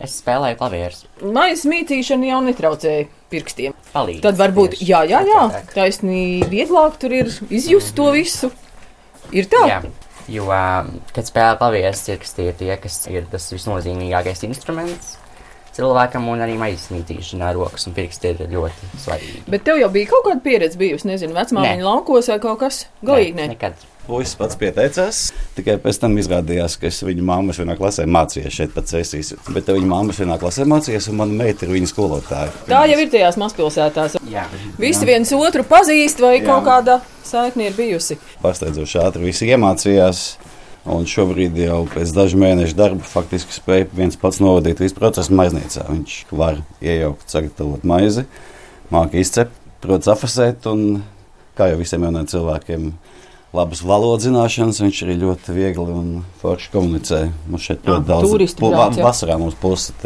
Es 0.02 0.18
spēlēju 0.24 0.58
klavierus. 0.64 1.06
Maizes 1.22 1.68
mītīšana 1.70 2.32
jau 2.32 2.42
netraucēja 2.48 3.06
pirkstiem. 3.30 3.78
Palīdz. 3.94 4.26
Tad 4.26 4.42
varbūt, 4.42 4.82
jā, 4.82 5.06
jā, 5.06 5.22
jā, 5.30 5.46
taisnīgi 5.78 6.50
vieglāk 6.50 6.98
tur 6.98 7.20
ir 7.22 7.30
izjust 7.54 7.94
to 8.02 8.10
visu. 8.18 8.50
Ir 9.32 9.48
tā? 9.52 9.64
Jā. 9.70 9.82
Jo, 10.32 10.46
kad 11.16 11.28
spēlē 11.28 11.58
klavieres, 11.60 12.04
cirksti 12.06 12.52
ir 12.52 12.56
tie, 12.60 12.72
kas 12.80 13.02
ir 13.12 13.26
tas 13.32 13.50
visnozīmīgākais 13.52 14.46
instruments 14.48 15.18
cilvēkam, 15.76 16.28
un 16.32 16.44
arī 16.44 16.58
maisa 16.60 16.94
mītīšanā 16.94 17.54
rokas 17.56 17.88
un 17.88 17.96
pirksti 17.96 18.34
ir 18.34 18.44
ļoti 18.52 18.92
svarīgi. 19.02 19.44
Bet 19.52 19.64
tev 19.68 19.80
jau 19.80 19.90
bija 19.94 20.10
kaut 20.12 20.28
kāda 20.28 20.44
pieredze 20.44 20.80
bijusi, 20.80 21.08
nezinu, 21.08 21.36
vecmāmiņa 21.38 21.88
laukos 21.88 22.30
vai 22.32 22.40
kaut 22.44 22.60
kas 22.66 22.84
galīgi 23.08 23.38
ne? 23.40 23.48
Nekad. 23.54 23.88
Puisis 24.08 24.34
pats 24.36 24.58
pieteicās. 24.58 25.18
Tikai 25.54 25.76
pēc 25.82 26.00
tam 26.02 26.16
izrādījās, 26.18 26.78
ka 26.82 26.90
es 26.90 27.02
viņu 27.06 27.26
māmas 27.28 27.60
vienā 27.62 27.76
klasē 27.78 28.08
mācījos 28.10 28.56
šeit 28.56 28.72
pēc 28.74 28.96
sesijas. 28.96 29.36
Bet 29.54 29.70
viņa 29.70 29.88
māmas 29.88 30.18
vienā 30.22 30.40
klasē 30.42 30.66
mācījās, 30.70 31.12
un 31.12 31.20
mana 31.20 31.38
meita 31.44 31.68
ir 31.68 31.76
viņa 31.76 31.92
skolotāja. 31.92 32.54
Tā 32.66 32.82
jau 32.90 32.98
ir 32.98 33.12
tajās 33.14 33.38
mazpilsētās. 33.42 34.18
Jā. 34.32 34.48
Visi 34.82 35.06
viens 35.06 35.34
otru 35.38 35.66
pazīst, 35.70 36.24
vai 36.24 36.40
Jā. 36.40 36.48
kaut 36.50 36.66
kāda 36.66 36.98
saikne 37.28 37.70
ir 37.70 37.78
bijusi. 37.78 38.18
Pārsteidzoši 38.42 39.04
ātri 39.04 39.30
visi 39.30 39.52
iemācījās. 39.54 40.26
Un 40.90 41.06
šobrīd 41.06 41.60
jau 41.62 41.84
pēc 41.94 42.10
dažu 42.18 42.40
mēnešu 42.42 42.74
darba 42.74 43.06
faktiski 43.06 43.54
spēja 43.54 43.86
viens 43.94 44.18
pats 44.18 44.42
novadīt 44.42 44.82
visu 44.82 44.98
procesu 44.98 45.36
maiznīcā. 45.38 45.86
Viņš 45.92 46.16
var 46.34 46.64
iejaukt, 46.82 47.28
sagatavot 47.30 47.86
maizi, 47.86 48.26
māki 48.90 49.22
izcept, 49.22 49.54
protams, 49.84 50.10
afasēt 50.16 50.66
un, 50.72 51.04
kā 51.54 51.70
jau 51.70 51.78
visiem 51.84 52.08
jauniem 52.08 52.26
cilvēkiem, 52.34 52.88
labas 53.56 53.82
valodas 53.84 54.26
zināšanas, 54.26 54.80
viņš 54.80 55.04
arī 55.06 55.18
ļoti 55.26 55.56
viegli 55.56 55.92
un 55.92 56.12
forši 56.42 56.72
komunicē. 56.72 57.22
Mums 57.52 57.68
šeit 57.68 57.88
ļoti 57.88 58.08
daudz 58.08 58.32
turistu 58.32 58.72
jā. 58.72 58.90
vasarā 59.04 59.38
mums 59.42 59.58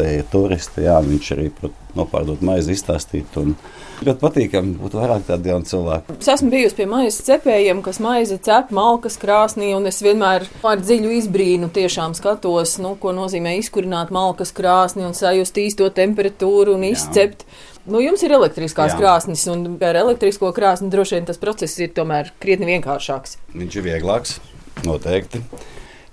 ir 0.02 0.24
turisti, 0.32 0.86
jā, 0.88 0.98
viņš 1.06 1.34
arī 1.36 1.52
nopārdot 1.96 2.42
maizi 2.46 2.74
izstāstīt. 2.74 3.38
Un 3.40 3.54
ļoti 4.02 4.20
patīkami 4.24 4.74
būt 4.82 4.98
vairāk 4.98 5.30
jaunu 5.30 5.70
cilvēku. 5.70 6.18
Es 6.20 6.32
esmu 6.34 6.50
bijusi 6.56 6.80
pie 6.80 6.90
maizes 6.90 7.22
cepējiem, 7.28 7.84
kas 7.86 8.02
maizi 8.04 8.40
cep 8.44 8.74
malkas 8.76 9.20
krāsnī, 9.22 9.72
un 9.78 9.86
es 9.92 10.02
vienmēr 10.04 10.50
ar 10.66 10.82
dziļu 10.82 11.14
izbrīnu 11.22 11.70
tiešām 11.76 12.18
skatos, 12.18 12.80
nu, 12.84 12.96
ko 13.00 13.14
nozīmē 13.16 13.56
izkurināt 13.62 14.12
malkas 14.16 14.52
krāsni 14.58 15.06
un 15.06 15.16
sajust 15.16 15.62
īsto 15.62 15.88
temperatūru 15.94 16.76
un 16.80 16.90
izcept. 16.90 17.46
Jā. 17.46 17.75
Nu, 17.86 18.00
jums 18.02 18.24
ir 18.26 18.34
elektriskās 18.34 18.96
Jā. 18.96 18.98
krāsnes, 18.98 19.44
un 19.52 19.78
ar 19.86 20.00
elektrisko 20.00 20.50
krāsni 20.58 20.90
droši 20.94 21.20
vien 21.20 21.28
tas 21.28 21.38
process 21.42 21.78
ir 21.78 21.94
tomēr 21.94 22.32
krietni 22.42 22.72
vienkāršāks. 22.72 23.38
Viņš 23.54 23.78
ir 23.78 23.86
vieglāks, 23.92 24.40
noteikti. 24.88 25.44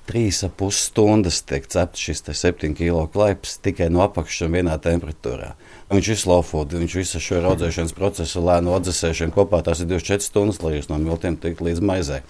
Trīs 0.02 0.42
ap 0.44 0.56
pus 0.58 0.80
stundas 0.90 1.38
tiek 1.46 1.64
cepts 1.70 2.02
šis 2.02 2.24
7 2.26 2.74
kg 2.76 3.06
klaips 3.14 3.54
tikai 3.64 3.86
no 3.88 4.02
apakšas 4.04 4.48
un 4.48 4.56
vienā 4.58 4.74
temperatūrā. 4.82 5.52
Viņš 5.92 6.10
ir 6.12 6.18
slowfood, 6.20 6.74
viņš 6.76 6.96
visu 6.98 7.20
šo 7.22 7.38
audzēšanas 7.52 7.94
procesu 7.96 8.42
lēnu 8.44 8.74
atdzesēšanu 8.76 9.32
kopā 9.32 9.62
tās 9.64 9.80
ir 9.80 9.88
24 9.94 10.26
stundas, 10.26 10.60
lai 10.64 10.74
jūs 10.76 10.90
no 10.90 10.98
miltiem 11.00 11.38
tiktu 11.40 11.70
līdz 11.70 11.84
maizei. 11.88 12.20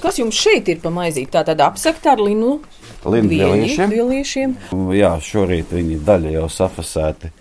Kas 0.00 0.20
jums 0.20 0.38
šeit 0.38 0.68
ir 0.70 0.80
pa 0.80 0.92
maizīt? 0.94 1.32
Tā 1.34 1.42
tad 1.48 1.60
apsekta 1.64 2.14
ar 2.14 2.22
linu 2.22 2.60
lieliešiem. 3.04 4.56
Jā, 4.94 5.12
šorīt 5.24 5.74
viņi 5.74 5.98
daļa 6.06 6.36
jau 6.38 6.48
safasēti. 6.54 7.32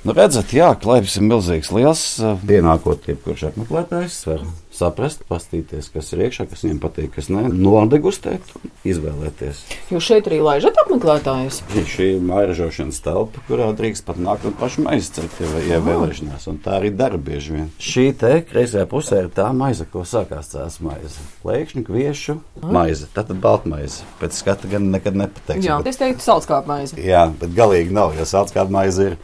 Nu, 0.00 0.14
redzat, 0.16 0.54
jā, 0.56 0.70
klaips 0.80 1.18
ir 1.18 1.26
milzīgs, 1.28 1.68
liels. 1.76 2.02
Ienākot, 2.48 3.04
jebkurš 3.10 3.50
apmeklētājs 3.50 4.14
var 4.30 4.46
saprast, 4.72 5.26
paskatīties, 5.28 5.90
kas 5.92 6.06
ir 6.14 6.22
iekšā, 6.24 6.46
kas 6.48 6.62
viņiem 6.64 6.78
patīk, 6.80 7.10
kas 7.18 7.26
nē, 7.28 7.42
nodegustēt, 7.52 8.54
izvēlēties. 8.88 9.60
Jūs 9.92 10.06
šeit 10.06 10.30
arī 10.30 10.38
laižat 10.46 10.78
apmeklētājus? 10.86 11.58
Šī 11.90 12.06
ir 12.14 12.22
mairažošanas 12.24 13.02
telpa, 13.04 13.42
kurā 13.44 13.66
drīkst 13.76 14.06
pat 14.06 14.22
nākt 14.24 14.46
un 14.48 14.56
pašu 14.56 14.86
maizi 14.86 15.10
celt, 15.18 15.36
ja, 15.42 15.50
ja 15.74 15.82
vēlēšanās, 15.84 16.48
un 16.48 16.62
tā 16.64 16.78
arī 16.78 16.94
dara 16.96 17.20
bieži 17.20 17.58
vien. 17.58 17.68
Šī 17.76 18.06
te 18.22 18.32
kreisajā 18.48 18.86
pusē 18.88 19.20
ir 19.26 19.28
tā 19.36 19.50
maize, 19.52 19.84
ko 19.90 20.06
sākās 20.08 20.54
tās 20.54 20.80
maize. 20.80 21.20
Lēkšņu, 21.44 21.84
kviešu 21.90 22.38
maize, 22.64 23.10
tātad 23.12 23.36
baltmaize. 23.44 24.08
Pēc 24.22 24.40
skata 24.40 24.72
gan 24.72 24.88
nekad 24.94 25.20
nepateiks. 25.26 25.68
Jā, 25.68 25.76
bet, 25.84 25.92
es 25.92 26.00
teiktu 26.00 26.24
salskāp 26.24 26.70
maize. 26.70 26.96
jā, 26.96 27.26
bet 27.42 27.52
galīgi 27.58 27.92
nav, 28.00 28.16
jo 28.16 28.24
salskāta 28.32 28.72
maize 28.72 29.12
ir 29.12 29.20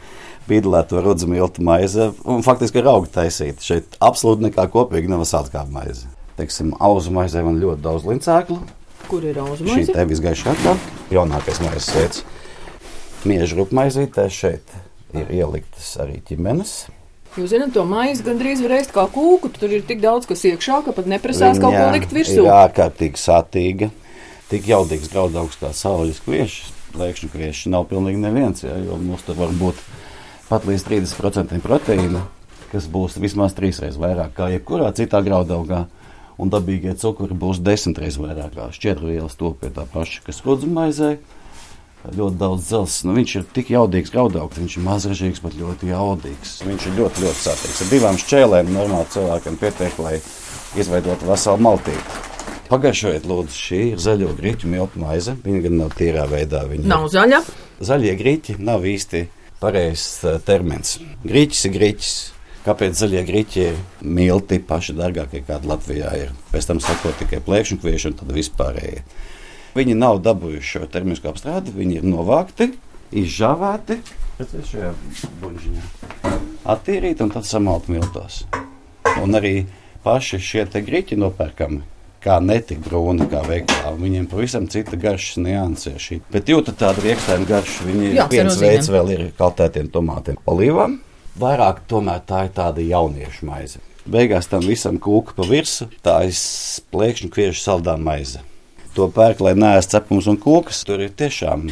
pīdēta 0.47 1.03
rudzu 1.03 1.27
miltu 1.29 1.63
maize 1.65 2.11
un 2.25 2.43
faktiski 2.45 2.81
ir 2.81 2.89
auga 2.91 3.09
taisīta. 3.19 3.63
Šeit 3.63 3.97
absolūti 4.03 4.47
nekā 4.47 4.67
kopīga 4.73 5.11
nav 5.11 5.25
salskāta 5.27 5.69
maize. 5.73 6.07
Teiksim, 6.37 6.73
auzu 6.83 7.13
maizē 7.15 7.43
man 7.45 7.59
ļoti 7.61 7.81
daudz 7.83 8.05
lincēklu. 8.07 8.59
Kur 9.07 9.23
ir 9.25 9.39
auzu 9.41 9.65
Šī 9.65 9.71
maize? 9.71 9.95
te 9.95 10.05
visgaišākā, 10.09 10.75
jaunākais 11.15 11.61
maizes 11.63 11.89
veids. 11.95 12.23
Mieža 13.27 13.57
rupmaizītē 13.57 14.27
šeit 14.31 14.75
ir 15.17 15.31
ieliktas 15.33 15.95
arī 16.03 16.19
ķimenes. 16.27 16.75
Jūs 17.37 17.51
zināt, 17.53 17.73
to 17.75 17.83
maizi 17.85 18.25
gandrīz 18.25 18.63
var 18.65 18.79
ēst 18.79 18.93
kā 18.95 19.03
kūku. 19.13 19.51
Tur 19.53 19.73
ir 19.77 19.83
tik 19.85 20.01
daudz, 20.01 20.25
kas 20.29 20.41
iekšā, 20.49 20.81
ka 20.85 20.93
pat 20.95 21.09
neprasās 21.09 21.59
kaut 21.61 21.69
ko 21.69 21.77
Viņa 21.77 21.93
likt 21.93 22.15
virsū. 22.15 22.41
Ir 22.41 22.49
ārkārtīgi 22.53 23.21
sātīga, 23.21 23.91
tik 24.49 24.65
jaudīgs 24.71 25.11
graudaugs 25.13 25.59
kā 25.61 25.69
saules 25.77 26.21
kviešs. 26.25 26.73
Lēkšņu 26.97 27.29
kvieši 27.29 27.69
nav 27.69 27.85
pilnīgi 27.91 28.17
neviens, 28.17 28.63
jā, 28.65 28.73
jo 28.81 28.97
mums 28.97 29.21
tur 29.27 29.37
var 29.37 29.51
būt 29.53 29.77
pat 30.49 30.67
līdz 30.67 30.85
30% 30.87 31.61
proteīna, 31.63 32.23
kas 32.71 32.87
būs 32.91 33.17
vismaz 33.21 33.55
trīsreiz 33.57 33.97
vairāk 33.99 34.35
kā 34.37 34.51
jebkurā 34.53 34.91
citā 34.95 35.23
graudaugā. 35.25 35.85
Un 36.37 36.51
dabīgie 36.53 36.93
cukuri 37.01 37.33
būs 37.33 37.57
desmit 37.65 37.97
reizes 37.97 38.19
vairāk 38.21 38.53
kā 38.53 38.67
šķiedrvielas 38.75 39.33
to 39.39 39.55
pie 39.57 39.71
tā 39.73 39.87
paša, 39.89 40.21
kas 40.27 40.43
rudzu 40.45 40.69
maizē. 40.69 41.15
Ļoti 42.07 42.37
daudz 42.39 42.67
dzelzs. 42.69 42.99
Nu, 43.07 43.15
viņš 43.17 43.31
ir 43.39 43.47
tik 43.55 43.71
jaudīgs 43.73 44.13
graudaugs, 44.13 44.59
viņš 44.61 44.75
ir 44.77 44.83
mazražīgs, 44.85 45.41
bet 45.43 45.57
ļoti 45.57 45.89
jaudīgs. 45.89 46.53
Viņš 46.63 46.85
ir 46.87 46.93
ļoti, 47.01 47.23
ļoti 47.25 47.41
sātīgs. 47.41 47.81
Ar 47.83 47.89
divām 47.91 48.19
šķēlēm 48.21 48.69
normāli 48.71 49.09
cilvēkam 49.15 49.57
pietiek, 49.59 49.97
lai 50.05 50.13
izveidotu 50.77 51.27
veselu 51.27 51.63
maltīti. 51.65 52.21
Pagaršojiet, 52.69 53.25
lūdzu, 53.27 53.57
šī 53.57 53.81
ir 53.95 54.03
zaļo 54.03 54.29
grīķu 54.37 54.69
miltu 54.71 55.01
maize. 55.01 55.33
Viņa 55.43 55.63
gan 55.65 55.77
nav 55.81 55.97
tīrā 55.97 56.27
veidā. 56.31 56.63
Viņa 56.69 56.87
Nav 56.87 57.09
zaļa. 57.11 57.41
Zaļie 57.89 58.13
grīķi 58.21 58.57
nav 58.61 58.85
īsti 58.87 59.25
pareizs 59.61 60.23
uh, 60.25 60.37
termins. 60.43 60.97
Grīķis 61.27 61.67
ir 61.69 61.73
grīķis. 61.77 62.15
Kāpēc 62.67 62.97
zaļie 62.99 63.21
grīķi 63.23 63.61
ir 63.63 63.77
milti 64.03 64.59
paši 64.59 64.97
dārgākie, 64.97 65.39
kādi 65.47 65.69
Latvijā 65.71 66.11
ir? 66.19 66.33
Pēc 66.51 66.67
tam 66.67 66.81
sakot 66.83 67.15
tikai 67.21 67.39
plēkšņu 67.45 67.79
kvieši 67.79 68.09
un 68.11 68.17
tad 68.19 68.33
vispārējie. 68.35 69.05
Viņi 69.77 69.95
nav 69.95 70.19
dabūjuši 70.25 70.73
šo 70.73 70.89
termisko 70.91 71.31
apstrādi, 71.31 71.71
viņi 71.71 72.01
ir 72.01 72.07
novākti, 72.09 72.71
izžāvēti, 73.15 74.01
šajā 74.41 74.91
buļģiņā, 75.43 75.85
attīrīti 76.73 77.23
un 77.23 77.31
tad 77.35 77.47
samalti 77.47 77.93
miltos. 77.95 78.41
Un 79.21 79.37
arī 79.37 79.61
paši 80.03 80.41
šie 80.43 80.65
grīķi 80.67 81.19
nopērkami 81.21 81.85
kā 82.27 82.37
netik 82.43 82.83
brūni, 82.83 83.25
kā 83.31 83.41
veikalā. 83.47 83.93
un 83.95 84.01
Viņiem 84.03 84.27
pavisam 84.31 84.67
cita 84.71 84.99
garšas 84.99 85.39
nianses 85.39 85.93
ir 85.93 85.99
šī. 86.03 86.19
Bet 86.33 86.51
jūtat 86.51 86.77
tādu 86.83 87.05
riekstēnu 87.07 87.47
garšu. 87.49 87.87
Viņi 87.87 88.09
Jā, 88.11 88.25
ir 88.27 88.33
viens 88.35 88.53
cerozīniem. 88.53 88.67
veids 88.67 88.91
vēl 88.91 89.13
ir 89.15 89.23
kaltētiem 89.39 89.87
tomātiem, 89.95 90.37
olīvām. 90.51 90.99
Vairāk 91.39 91.83
tomēr 91.87 92.21
tā 92.27 92.47
ir 92.47 92.53
tāda 92.57 92.83
jauniešu 92.83 93.45
maize. 93.47 93.79
Beigās 94.07 94.47
tam 94.47 94.63
visam 94.63 94.97
kūka 95.03 95.35
pa 95.35 95.43
virsmu, 95.47 95.89
tā 96.03 96.19
ir 96.27 96.35
plēkšņu 96.95 97.31
kviešu 97.33 97.59
saldā 97.63 97.97
maize. 97.99 98.39
To 98.97 99.05
pērk, 99.13 99.43
lai 99.45 99.51
neēst 99.53 99.91
cepums 99.93 100.25
un 100.31 100.39
kūkas. 100.41 100.79
Tur 100.87 101.03
ir 101.05 101.11
tiešām 101.13 101.67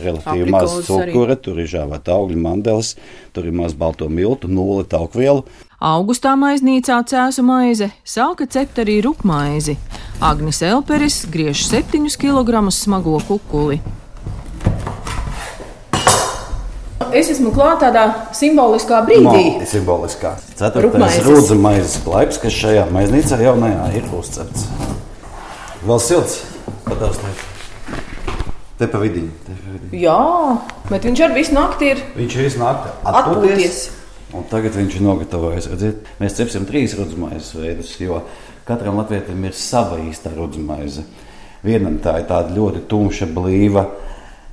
relatīvi 0.00 0.46
maz 0.48 0.70
Aprikozes 0.70 0.88
arī. 0.94 1.12
cukura, 1.12 1.36
tur 1.36 1.58
ir 1.60 1.68
žāvēta 1.68 2.14
augļu 2.16 2.38
mandelis, 2.40 2.94
tur 3.36 3.44
ir 3.50 3.52
maz 3.58 3.74
balto 3.76 4.08
miltu, 4.08 4.48
nulle 4.48 4.86
taukvielu. 4.88 5.44
Augustā 5.82 6.36
maiznīcā 6.38 7.00
cēsu 7.10 7.42
maize 7.42 7.88
sāka 8.06 8.46
cept 8.46 8.76
arī 8.78 9.00
rupmaizi. 9.02 9.72
Agnis 10.22 10.60
Elperis 10.62 11.24
griež 11.26 11.64
7 11.66 12.04
kg 12.22 12.60
smago 12.70 13.16
kukuli. 13.26 13.80
Es 17.10 17.32
esmu 17.32 17.50
klāta 17.50 17.88
tādā 17.88 18.04
simboliskā 18.30 19.00
Malti 19.26 19.66
simboliskā. 19.72 20.36
Ceturtais 20.54 21.18
rūdzu 21.26 21.56
maizes 21.58 21.96
klaips, 22.04 22.38
kas 22.44 22.54
šajā 22.60 22.84
maiznīcā 22.94 23.40
jaunajā 23.42 23.88
ir 23.98 24.06
uzcepts. 24.14 24.68
Vēl 25.82 25.98
silts, 25.98 26.44
liek. 26.86 27.42
Te 28.78 28.86
pa 28.86 29.02
vidiņu. 29.02 29.58
Jā, 29.98 30.22
bet 30.92 31.10
viņš 31.10 31.24
ar 31.26 31.34
visu 31.34 31.58
nakti 31.58 31.90
ir 31.90 32.04
Viņš 32.14 32.38
ir 32.38 32.48
iznākts 32.52 33.02
atpūties. 33.02 33.82
Un 34.32 34.46
tagad 34.48 34.76
viņš 34.78 34.96
ir 34.96 35.04
nogatavojis. 35.04 35.68
Redziet, 35.74 36.06
mēs 36.20 36.38
cepsim 36.38 36.64
trīs 36.68 36.94
rudzumaizes 36.96 37.52
veidus, 37.58 37.92
jo 38.00 38.22
katram 38.68 38.96
latvietim 39.00 39.44
ir 39.44 39.56
sava 39.56 39.98
īsta 40.00 40.32
rudzumaize. 40.32 41.04
Vienam 41.62 41.98
tā 42.02 42.16
ir 42.22 42.28
tāda 42.30 42.54
ļoti 42.56 42.86
tumša, 42.90 43.28
blīva, 43.34 43.84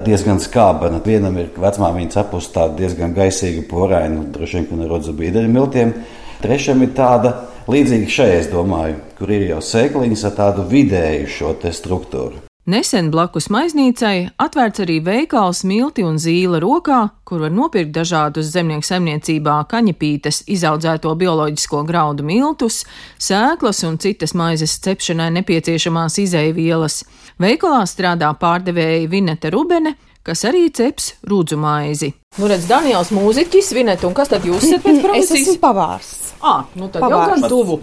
diezgan 0.04 0.42
skābena. 0.44 1.00
Vienam 1.06 1.40
ir 1.40 1.54
vecmāmiņa 1.56 2.16
cepus 2.18 2.52
tāda 2.56 2.76
diezgan 2.82 3.16
gaisīga, 3.16 3.64
poraina, 3.72 4.26
droši 4.36 4.60
vien, 4.60 4.68
ka 4.70 4.82
ne 4.82 4.90
rudzu 4.92 5.16
bīdeļu 5.16 5.54
miltiem. 5.56 5.96
Trešam 6.44 6.84
ir 6.84 6.94
tāda 7.00 7.34
līdzīga 7.72 8.12
šai, 8.12 8.30
es 8.44 8.52
domāju, 8.52 9.00
kur 9.18 9.32
ir 9.32 9.48
jau 9.54 9.64
sēkliņas 9.64 10.28
ar 10.28 10.38
tādu 10.44 10.68
vidēju 10.70 11.34
šo 11.40 11.56
struktūru. 11.72 12.49
Nesen 12.68 13.08
blakus 13.08 13.46
maiznīcai 13.48 14.34
atvērts 14.44 14.82
arī 14.84 14.98
veikals 15.00 15.62
Milti 15.64 16.04
un 16.04 16.18
Zīle 16.20 16.60
rokā, 16.60 16.98
kur 17.24 17.40
var 17.46 17.54
nopirkt 17.56 17.94
dažādus 17.96 18.52
zemnieku 18.52 18.84
saimniecībā 18.84 19.56
kaņepītes, 19.72 20.42
izaudzēto 20.52 21.14
bioloģisko 21.22 21.86
graudu 21.88 22.28
miltus, 22.28 22.82
sēklas 23.16 23.80
un 23.88 23.96
citas 24.04 24.36
maizes 24.36 24.76
cepšanai 24.84 25.30
nepieciešamās 25.40 26.20
izeivielas. 26.26 27.06
Veikalā 27.40 27.86
strādā 27.88 28.34
pārdevēja 28.36 29.08
Vineta 29.08 29.56
Rubene, 29.56 29.96
kas 30.30 30.46
arī 30.50 30.68
ceps 30.74 31.12
rudzu 31.30 31.58
maizi. 31.60 32.14
Nu, 32.38 32.48
redz, 32.52 32.68
Daniels 32.70 33.10
mūziķis, 33.16 33.74
Vineta, 33.76 34.06
un 34.08 34.14
kas 34.18 34.30
tad 34.32 34.46
jūs 34.48 34.64
esat 34.70 34.86
pēc 34.86 34.98
Es 35.00 35.06
profesijas? 35.08 35.48
esmu 35.50 35.60
pavārs. 35.64 36.12
Ah, 36.40 36.62
nu 36.80 36.88
tad 36.88 37.02
jau 37.04 37.10
Pavārs. 37.12 37.42
gan 37.42 37.50
tuvu. 37.52 37.80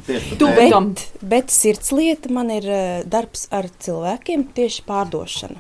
Tam. 0.71 0.93
Bet, 0.95 1.03
bet 1.35 1.51
sirds 1.53 1.91
lieta 1.93 2.31
man 2.33 2.49
ir 2.55 2.65
eh, 2.73 3.01
darbs 3.05 3.49
ar 3.53 3.67
cilvēkiem, 3.85 4.47
tieši 4.57 4.87
pārdošana. 4.89 5.59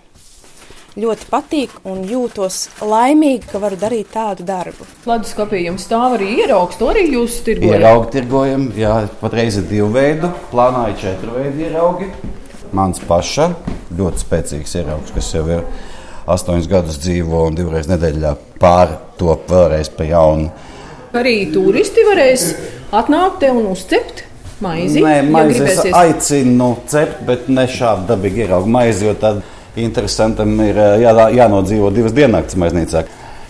Ļoti 0.96 1.26
patīk 1.28 1.74
un 1.92 1.98
jūtos 2.08 2.70
laimīgi, 2.80 3.50
ka 3.50 3.58
varu 3.60 3.76
darīt 3.76 4.14
tādu 4.14 4.46
darbu. 4.48 4.86
Leduskapī 5.04 5.58
jums 5.66 5.84
stāv 5.84 6.14
arī 6.16 6.30
ieraugs, 6.40 6.78
to 6.80 6.88
arī 6.88 7.02
jūs 7.12 7.34
tirgojat. 7.44 7.82
Ieraugi 7.82 8.14
tirgojam, 8.14 8.64
jā, 8.80 8.94
patreiz 9.20 9.58
ir 9.60 9.66
divi 9.68 9.90
veidi. 9.92 10.30
Plānā 10.54 10.86
ir 10.94 10.96
četri 11.02 11.34
veidi 11.34 11.66
ieraugi. 11.68 12.08
Mans 12.72 13.02
paša 13.04 13.50
ļoti 13.98 14.24
spēcīgs 14.24 14.72
ieraugs, 14.80 15.12
kas 15.18 15.28
jau 15.36 15.44
ir 15.58 15.66
astoņus 16.26 16.70
gadus 16.70 17.00
dzīvo 17.02 17.46
un 17.48 17.58
divreiz 17.58 17.88
nedēļā 17.90 18.34
pārtop 18.60 19.50
vēlreiz 19.50 19.90
pa 19.94 20.06
jaunu. 20.08 20.50
Arī 21.16 21.36
turisti 21.52 22.04
varēs 22.06 22.48
atnākt 22.94 23.40
te 23.44 23.50
un 23.54 23.70
uzcept 23.70 24.24
maizi. 24.64 25.02
Nē, 25.04 25.20
maizi 25.30 25.60
ja 25.60 25.68
es 25.68 25.78
gribēsies. 25.80 25.98
aicinu 26.00 26.70
cept, 26.90 27.22
bet 27.28 27.50
ne 27.52 27.66
šādu 27.70 28.08
dabīgu 28.10 28.44
ieraugu 28.44 28.72
maizi, 28.72 29.06
jo 29.08 29.14
tad 29.20 29.42
interesantam 29.76 30.54
ir 30.64 30.78
eh, 30.80 30.96
jā, 31.04 31.14
jānodzīvo 31.36 31.92
divas 31.94 32.16
diennakts 32.16 32.58
maiznīcā. 32.60 33.04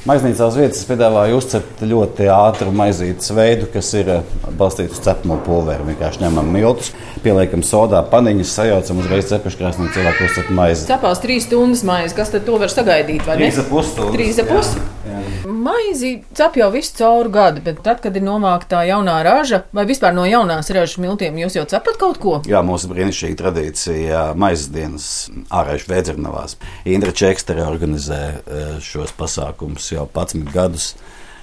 Maiznīcā 0.07 0.47
uz 0.47 0.55
vietas 0.55 0.79
es 0.79 0.87
piedāvāju 0.87 1.35
uzcept 1.41 1.81
ļoti 1.83 2.29
ātru 2.31 2.71
maizītes 2.79 3.33
veidu, 3.35 3.67
kas 3.73 3.89
ir 3.99 4.11
eh, 4.15 4.35
balstīts 4.55 4.95
uz 4.95 5.01
cepamo 5.03 5.41
pulveri. 5.43 5.83
Vienkārši 5.89 6.23
ņemam 6.23 6.47
miltus, 6.55 6.93
pieliekam 7.25 7.65
sodā, 7.67 8.05
paniņas, 8.13 8.53
sajaucam 8.61 9.01
uzreiz 9.03 9.27
cepuškrāsnī 9.33 9.89
un 9.89 9.95
cilvēku 9.97 10.29
uzcep 10.29 10.53
maizi. 10.55 10.87
Cepās 10.87 11.23
trīs 11.25 11.49
stundas 11.49 11.83
maizi, 11.89 12.15
kas 12.21 12.31
tad 12.37 12.47
to 12.47 12.61
var 12.63 12.71
sagaidīt? 12.71 13.27
Trīs 13.27 13.59
ap 13.59 13.67
pus 13.73 13.91
stundas, 13.97 14.15
Trīs 14.15 14.39
ap 14.45 14.53
jā, 14.53 14.61
pus. 14.61 14.71
jā. 15.11 15.25
Maizi 15.67 16.13
cep 16.39 16.55
jau 16.61 16.69
visu 16.75 16.95
cauru 17.01 17.31
gadu, 17.35 17.65
bet 17.67 17.83
tad, 17.83 17.99
kad 18.05 18.15
ir 18.19 18.23
novākta 18.23 18.85
jaunā 18.87 19.17
raža, 19.27 19.65
vai 19.75 19.85
vispār 19.91 20.15
no 20.15 20.23
jaunās 20.27 20.71
ražas 20.75 21.01
miltiem, 21.03 21.35
jūs 21.43 21.59
jau 21.59 21.67
cepat 21.75 21.99
kaut 21.99 22.23
ko? 22.23 22.37
Jā, 22.47 22.63
mūsu 22.67 22.91
brīnišķīga 22.93 23.41
tradīcija 23.43 24.23
maizes 24.39 24.71
dienas 24.75 25.09
ārējuši 25.51 25.91
Vēdzirnavās. 25.91 26.57
Indra 26.95 27.11
Čekstere 27.15 27.67
organizē 27.67 28.23
eh, 28.39 28.73
šos 28.83 29.15
pasākumus 29.19 29.91
jau 29.97 30.07
11 30.13 30.53
gadus. 30.55 30.95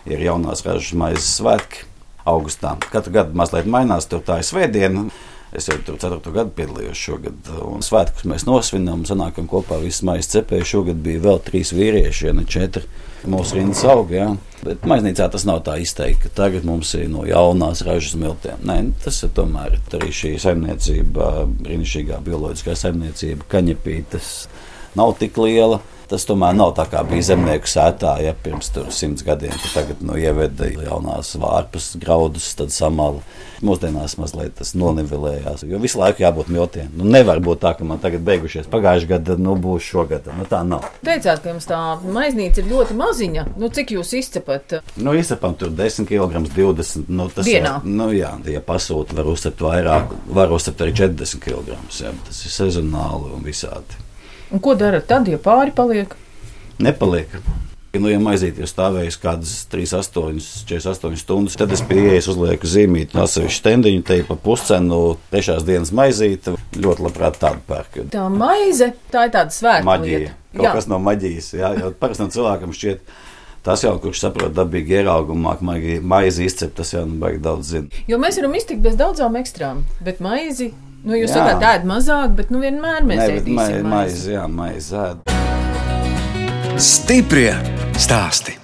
Ir 0.03 0.19
jaunās 0.19 0.65
ražas 0.65 0.95
maizes 0.99 1.29
svētki 1.37 1.85
augustā. 2.27 2.75
Katru 2.91 3.13
gadu 3.15 3.37
mazliet 3.39 3.67
mainās, 3.69 4.07
tur 4.11 4.23
tā 4.25 4.41
ir 4.41 4.47
svētdiena. 4.47 5.07
Es 5.53 5.67
jau 5.69 5.75
tur 5.85 5.99
4. 6.01 6.31
gadu 6.33 6.49
piedalījos 6.57 6.97
šogad, 6.97 7.49
un 7.61 7.83
svētkus 7.85 8.25
mēs 8.25 8.47
nosvinām, 8.47 9.03
sanākam 9.05 9.45
kopā 9.49 9.77
visas 9.83 10.01
maijas 10.07 10.31
cepēji. 10.31 10.65
Šogad 10.71 11.03
bija 11.05 11.21
vēl 11.27 11.43
trīs 11.45 11.69
vīrieši, 11.77 12.25
ja 12.25 12.33
ne 12.33 12.45
četri. 12.49 12.87
Mūsu 13.29 13.59
rindas 13.59 13.83
aug, 13.87 14.09
jā. 14.11 14.31
Bet 14.63 14.83
maiznīcā 14.89 15.29
tas 15.31 15.45
nav 15.47 15.61
tā 15.67 15.77
izteikti, 15.79 16.25
ka 16.25 16.33
tagad 16.41 16.65
mums 16.67 16.89
ir 16.97 17.05
no 17.11 17.21
jaunās 17.27 17.83
ražas 17.85 18.17
miltiem. 18.19 18.65
Nē, 18.65 18.79
tas 19.05 19.21
ir 19.23 19.31
tomēr 19.37 19.77
arī 19.95 20.09
šī 20.11 20.33
saimniecība, 20.41 21.29
brīnišķīgā 21.61 22.19
bioloģiskā 22.25 22.75
saimniecība, 22.79 23.45
kaņepītes 23.53 24.33
nav 24.99 25.13
tik 25.21 25.37
liela. 25.39 25.83
Tas 26.11 26.27
tomēr 26.27 26.55
nav 26.57 26.73
tā 26.77 26.85
kā 26.91 27.03
bija 27.07 27.29
zemnieku 27.31 27.69
sētā, 27.69 28.17
ja 28.23 28.33
pirms 28.35 28.71
simts 28.93 29.23
gadiem, 29.25 29.55
tagad 29.73 30.03
nu, 30.05 30.17
ieveda 30.19 30.67
jaunās 30.73 31.33
vārpas, 31.39 31.93
graudus, 32.01 32.51
tad 32.59 32.73
samala. 32.75 33.23
Mūsdienās 33.63 34.17
mazliet 34.19 34.57
tas 34.59 34.73
nonivelējās, 34.75 35.61
jo 35.69 35.77
visu 35.79 36.01
laiku 36.01 36.25
jābūt 36.25 36.49
miltiem. 36.51 36.89
Nu, 36.99 37.05
nevar 37.07 37.39
būt 37.39 37.61
tā, 37.63 37.71
ka 37.79 37.87
man 37.87 38.01
tagad 38.03 38.25
beigušies 38.27 38.67
pagājušajā 38.67 39.11
gadā, 39.13 39.37
nu 39.39 39.55
būs 39.55 39.87
šogad. 39.87 40.27
Nu, 40.35 40.43
tā 40.49 40.59
nav. 40.67 40.89
Teicāt, 41.07 41.39
ka 41.39 41.53
jums 41.53 41.69
tā 41.69 41.79
maiznīca 42.03 42.59
ir 42.59 42.67
ļoti 42.73 42.99
maziņa. 42.99 43.45
Nu, 43.63 43.71
cik 43.71 43.95
jūs 43.95 44.11
izcepat? 44.19 44.81
Nu, 44.99 45.15
izcepam 45.15 45.55
tur 45.55 45.71
10 45.71 46.09
kg, 46.11 46.43
20 46.51 47.07
nu, 47.07 47.29
tas 47.31 47.47
Dienā? 47.47 47.77
Jā, 47.79 47.95
nu, 48.01 48.11
jā, 48.11 48.35
ja 48.51 48.63
pasūta, 48.67 49.15
var 49.21 49.31
uzcept 49.31 49.63
vairāk, 49.63 50.11
var 50.35 50.51
uzcept 50.51 50.83
arī 50.83 50.97
40 51.05 51.39
kg. 51.47 51.77
Jā, 52.03 52.11
tas 52.27 52.43
ir 52.43 52.57
sezonāli 52.59 53.31
un 53.37 53.47
visādi. 53.47 54.02
Un 54.53 54.61
ko 54.61 54.75
darat 54.77 55.07
tad, 55.09 55.27
ja 55.27 55.39
pāri 55.41 55.73
paliek? 55.73 56.13
Nepaliek. 56.83 57.31
Nu, 57.93 58.09
ja 58.09 58.17
stāvējusi 58.17 59.19
kaut 59.21 59.35
kādas 59.35 59.51
3, 59.69 59.91
8, 59.99 60.37
48 60.65 61.19
stundas, 61.21 61.57
tad 61.57 61.73
es 61.75 61.83
pieeju, 61.85 62.21
uzlieku 62.33 62.69
zīmīti, 62.69 63.13
atsevišķu 63.21 63.59
stendiņu, 63.59 64.01
te 64.07 64.17
pa 64.25 64.37
puscenu, 64.41 65.01
trešās 65.29 65.61
dienas 65.67 65.91
maizīte. 65.93 66.55
Ļoti 66.73 67.05
labprāt 67.05 67.37
tādu 67.41 67.61
pērku. 67.69 68.07
Tā 68.13 68.23
maize, 68.33 68.87
tā 69.13 69.27
ir 69.27 69.35
tāda 69.35 69.53
svēta 69.53 69.85
Maģija. 69.85 70.23
lieta. 70.23 70.39
Kaut 70.55 70.65
Jā. 70.65 70.71
kas 70.77 70.89
no 70.89 70.97
maģijas. 71.01 71.51
Jā, 71.57 71.69
jau 71.81 71.91
parastam 72.01 72.31
cilvēkam 72.33 72.73
šķiet. 72.73 73.13
Tas 73.63 73.85
jau, 73.85 73.93
kurš 74.01 74.25
saprot 74.25 74.57
dabīgi 74.57 74.97
ieraugumā, 74.97 75.53
maizi 76.01 76.49
izcept, 76.49 76.75
tas 76.81 76.93
jau 76.93 77.05
nu 77.07 77.21
baigi 77.21 77.41
daudz 77.45 77.75
zina. 77.75 78.01
Jo 78.09 78.17
mēs 78.21 78.41
varam 78.41 78.57
iztikt 78.57 78.81
bez 78.83 78.97
daudzām 78.99 79.37
ekstrām, 79.39 79.85
bet 80.03 80.19
maizi, 80.21 80.73
nu 81.03 81.19
jūs 81.19 81.33
sakāt, 81.35 81.63
ēd 81.73 81.87
mazāk, 81.89 82.35
bet 82.39 82.51
nu 82.53 82.61
vienmēr 82.63 83.05
mēs 83.07 83.23
ēdīsim 83.27 83.55
mai- 83.59 83.83
maizi. 83.83 84.33
jā, 84.35 84.47
maizi 84.47 84.99
ēd. 85.03 85.17
Stiprie 86.79 87.53
stāsti. 88.01 88.57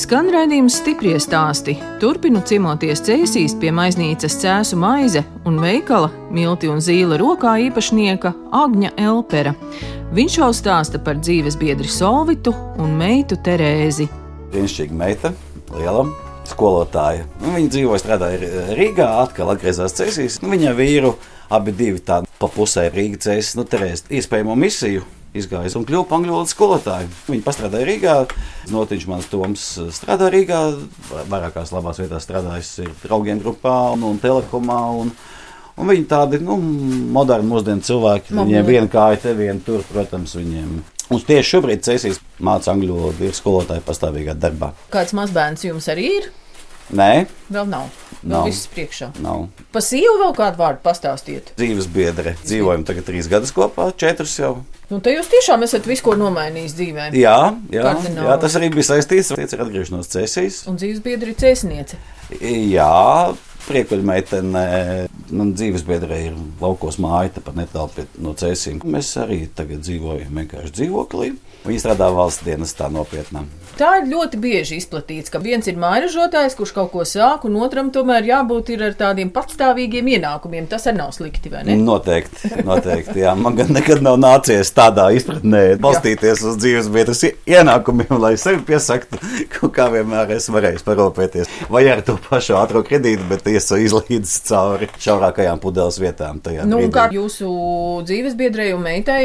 Skan 0.00 0.30
raidījums 0.32 0.78
stiprie 0.80 1.16
stāsti. 1.22 1.74
Turpinu 2.00 2.40
ciemoties 2.46 3.02
cēsīs 3.04 3.52
pie 3.60 3.72
maiznīcas 3.74 4.36
cēsu 4.40 4.78
maize 4.80 5.22
un 5.46 5.58
veikala 5.62 6.08
milti 6.34 6.70
un 6.70 6.80
zīle 6.82 7.18
rokā 7.20 7.56
īpašnieka 7.66 8.32
Agņa 8.62 8.94
Elpera. 9.02 9.52
Viņš 10.14 10.38
jau 10.40 10.48
stāsta 10.56 10.98
par 11.04 11.20
dzīves 11.20 11.58
biedri 11.60 11.90
Solvitu 11.90 12.54
un 12.80 12.96
meitu 12.98 13.38
Terēzi. 13.44 14.08
Brīnišķīga 14.50 14.96
meita, 14.98 15.30
liela 15.76 16.08
skolotāja. 16.50 17.26
Nu, 17.38 17.54
viņa 17.54 17.70
dzīvoja, 17.70 18.00
strādāja 18.02 18.40
Rīgā, 18.74 19.06
atkal 19.22 19.52
atgriezās 19.52 19.94
Cēsīs. 19.94 20.40
Nu, 20.42 20.50
viņa 20.50 20.74
vīru 20.78 21.14
abi 21.54 21.74
divi 21.76 22.02
tādi 22.02 22.30
pa 22.40 22.50
pusē 22.50 22.88
Rīgas 22.90 23.28
Cēsīs, 23.28 23.56
nu, 23.58 23.66
Terēzi 23.70 24.10
iespējamo 24.18 24.58
misiju. 24.58 25.06
Izgājis 25.30 25.76
un 25.78 25.84
kļuva 25.86 26.08
par 26.10 26.18
angļu 26.18 26.32
valodas 26.34 26.52
skolotāju. 26.56 27.10
Viņa 27.30 27.44
pastrādāja 27.46 27.86
Rīgā. 27.86 28.14
Notiņš 28.74 29.04
mans 29.06 29.28
Toms 29.30 29.66
strādā 29.94 30.26
Rīgā. 30.34 30.64
Vairākās 31.30 31.70
labās 31.70 32.00
vietās 32.02 32.26
strādājis 32.26 32.72
draugiem 33.04 33.38
grupā 33.38 33.76
un, 33.94 34.08
un 34.10 34.18
telekomā. 34.22 34.80
Un, 35.04 35.14
Un 35.80 35.88
viņi 35.88 36.02
tādi 36.10 36.36
nu, 36.44 36.58
moderni, 37.14 37.48
mūsdienu 37.48 37.80
cilvēki. 37.86 38.34
Mobili. 38.34 38.50
Viņiem 38.50 38.66
viena 38.66 38.88
kāja 38.92 39.20
te, 39.22 39.30
viena 39.38 39.62
tur, 39.64 39.80
protams, 39.88 40.34
viņiem. 40.36 40.74
Un 41.10 41.20
tieši 41.26 41.48
šobrīd 41.56 41.82
Cēsīs 41.86 42.20
māca 42.38 42.70
angļu 42.74 42.94
valodu, 42.96 43.24
ir 43.26 43.34
skolotāja 43.34 43.82
pastāvīgā 43.86 44.36
darbā. 44.38 44.72
Kāds 44.94 45.14
mazbērns 45.18 45.64
jums 45.66 45.88
arī 45.90 46.06
ir? 46.20 46.28
Nē, 46.90 47.26
Vēl 47.54 47.68
nav. 47.70 47.84
Vēl 48.20 48.32
Nav. 48.34 48.46
viss 48.50 48.66
priekšā. 48.70 49.12
nav. 49.22 49.44
Pa 49.72 49.78
sīvu 49.80 50.16
vēl 50.20 50.32
kādu 50.36 50.58
vārdu 50.58 50.82
pastāstiet. 50.84 51.52
Dzīves 51.56 51.86
biedre. 51.88 52.34
Dzīvojam 52.44 52.82
tagad 52.84 53.06
trīs 53.06 53.28
gadus 53.30 53.52
kopā, 53.54 53.86
četrus 53.96 54.34
jau. 54.38 54.56
Nu, 54.90 54.98
te 55.00 55.14
jūs 55.14 55.30
tiešām 55.30 55.62
esat 55.62 55.86
visu 55.86 56.02
ko 56.02 56.16
nomainījis 56.18 56.74
dzīvē. 56.74 57.06
Jā, 57.14 57.36
jā, 57.70 57.84
Kardināli. 57.86 58.26
jā 58.26 58.36
tas 58.42 58.56
arī 58.58 58.72
bija 58.74 58.88
saistīts 58.90 59.30
ar 59.54 59.62
atgriešanos 59.64 60.10
Cēsīs. 60.10 60.58
Un 60.68 60.76
dzīves 60.82 61.00
biedri 61.06 61.34
cēsniece. 61.38 61.96
Jā, 62.42 63.34
priekuļmeitene, 63.70 64.64
man 65.36 65.52
dzīves 65.54 65.84
biedrē 65.86 66.18
ir 66.26 66.38
laukos 66.60 66.98
māja, 67.02 67.36
tepat 67.38 67.58
netālu 67.60 68.06
no 68.22 68.34
cēsīm. 68.38 68.82
Mēs 68.84 69.12
arī 69.22 69.44
tagad 69.56 69.84
dzīvojam 69.86 70.42
vienkārši 70.42 70.76
dzīvoklī. 70.80 71.30
Viņi 71.60 71.82
strādā 71.82 72.08
valsts 72.14 72.44
dienas 72.46 72.72
tā 72.72 72.88
nopietnām. 72.92 73.48
Tā 73.80 73.94
ir 74.00 74.10
ļoti 74.10 74.36
bieži 74.40 74.76
izplatīts, 74.80 75.30
ka 75.32 75.38
viens 75.40 75.64
ir 75.70 75.78
mājražotājs, 75.80 76.56
kurš 76.56 76.72
kaut 76.76 76.90
ko 76.92 77.04
sāk, 77.08 77.46
un 77.48 77.54
otram 77.64 77.88
tomēr 77.92 78.26
jābūt 78.28 78.72
ir 78.74 78.82
ar 78.90 78.96
tādiem 78.98 79.30
patstāvīgiem 79.32 80.10
ienākumiem. 80.16 80.66
Tas 80.68 80.84
arī 80.90 80.98
nav 80.98 81.14
slikti, 81.16 81.52
vai 81.52 81.62
ne? 81.64 81.76
Noteikti, 81.80 82.50
noteikti. 82.66 83.18
Jā. 83.22 83.32
Man 83.36 83.56
gan 83.56 83.72
nekad 83.76 84.02
nav 84.04 84.18
nācies 84.20 84.72
tādā 84.76 85.06
izpratnē 85.16 85.62
balstīties 85.80 86.44
uz 86.50 86.58
dzīves 86.60 86.90
biedras 86.92 87.24
ienākumiem, 87.28 88.12
lai 88.20 88.34
sevi 88.40 88.60
piesaktu, 88.68 89.20
kaut 89.56 89.72
kā 89.76 89.88
vienmēr 89.92 90.34
esmu 90.36 90.58
varējis 90.58 90.84
parūpēties. 90.88 91.54
Vai 91.72 91.86
ar 91.92 92.04
to 92.04 92.18
pašu 92.28 92.58
ātrā 92.60 92.84
kredītu, 92.84 93.28
bet 93.32 93.48
iesu 93.48 93.80
izlīdz 93.84 94.34
cauri 94.50 94.90
šaurākajām 95.00 95.60
pudeles 95.62 96.00
vietām. 96.02 96.40
Nu, 96.40 96.82
brīdī. 96.82 96.92
kā 96.96 97.08
jūsu 97.16 97.48
dzīves 98.08 98.36
biedrei 98.36 98.74
un 98.76 98.84
meitai 98.84 99.24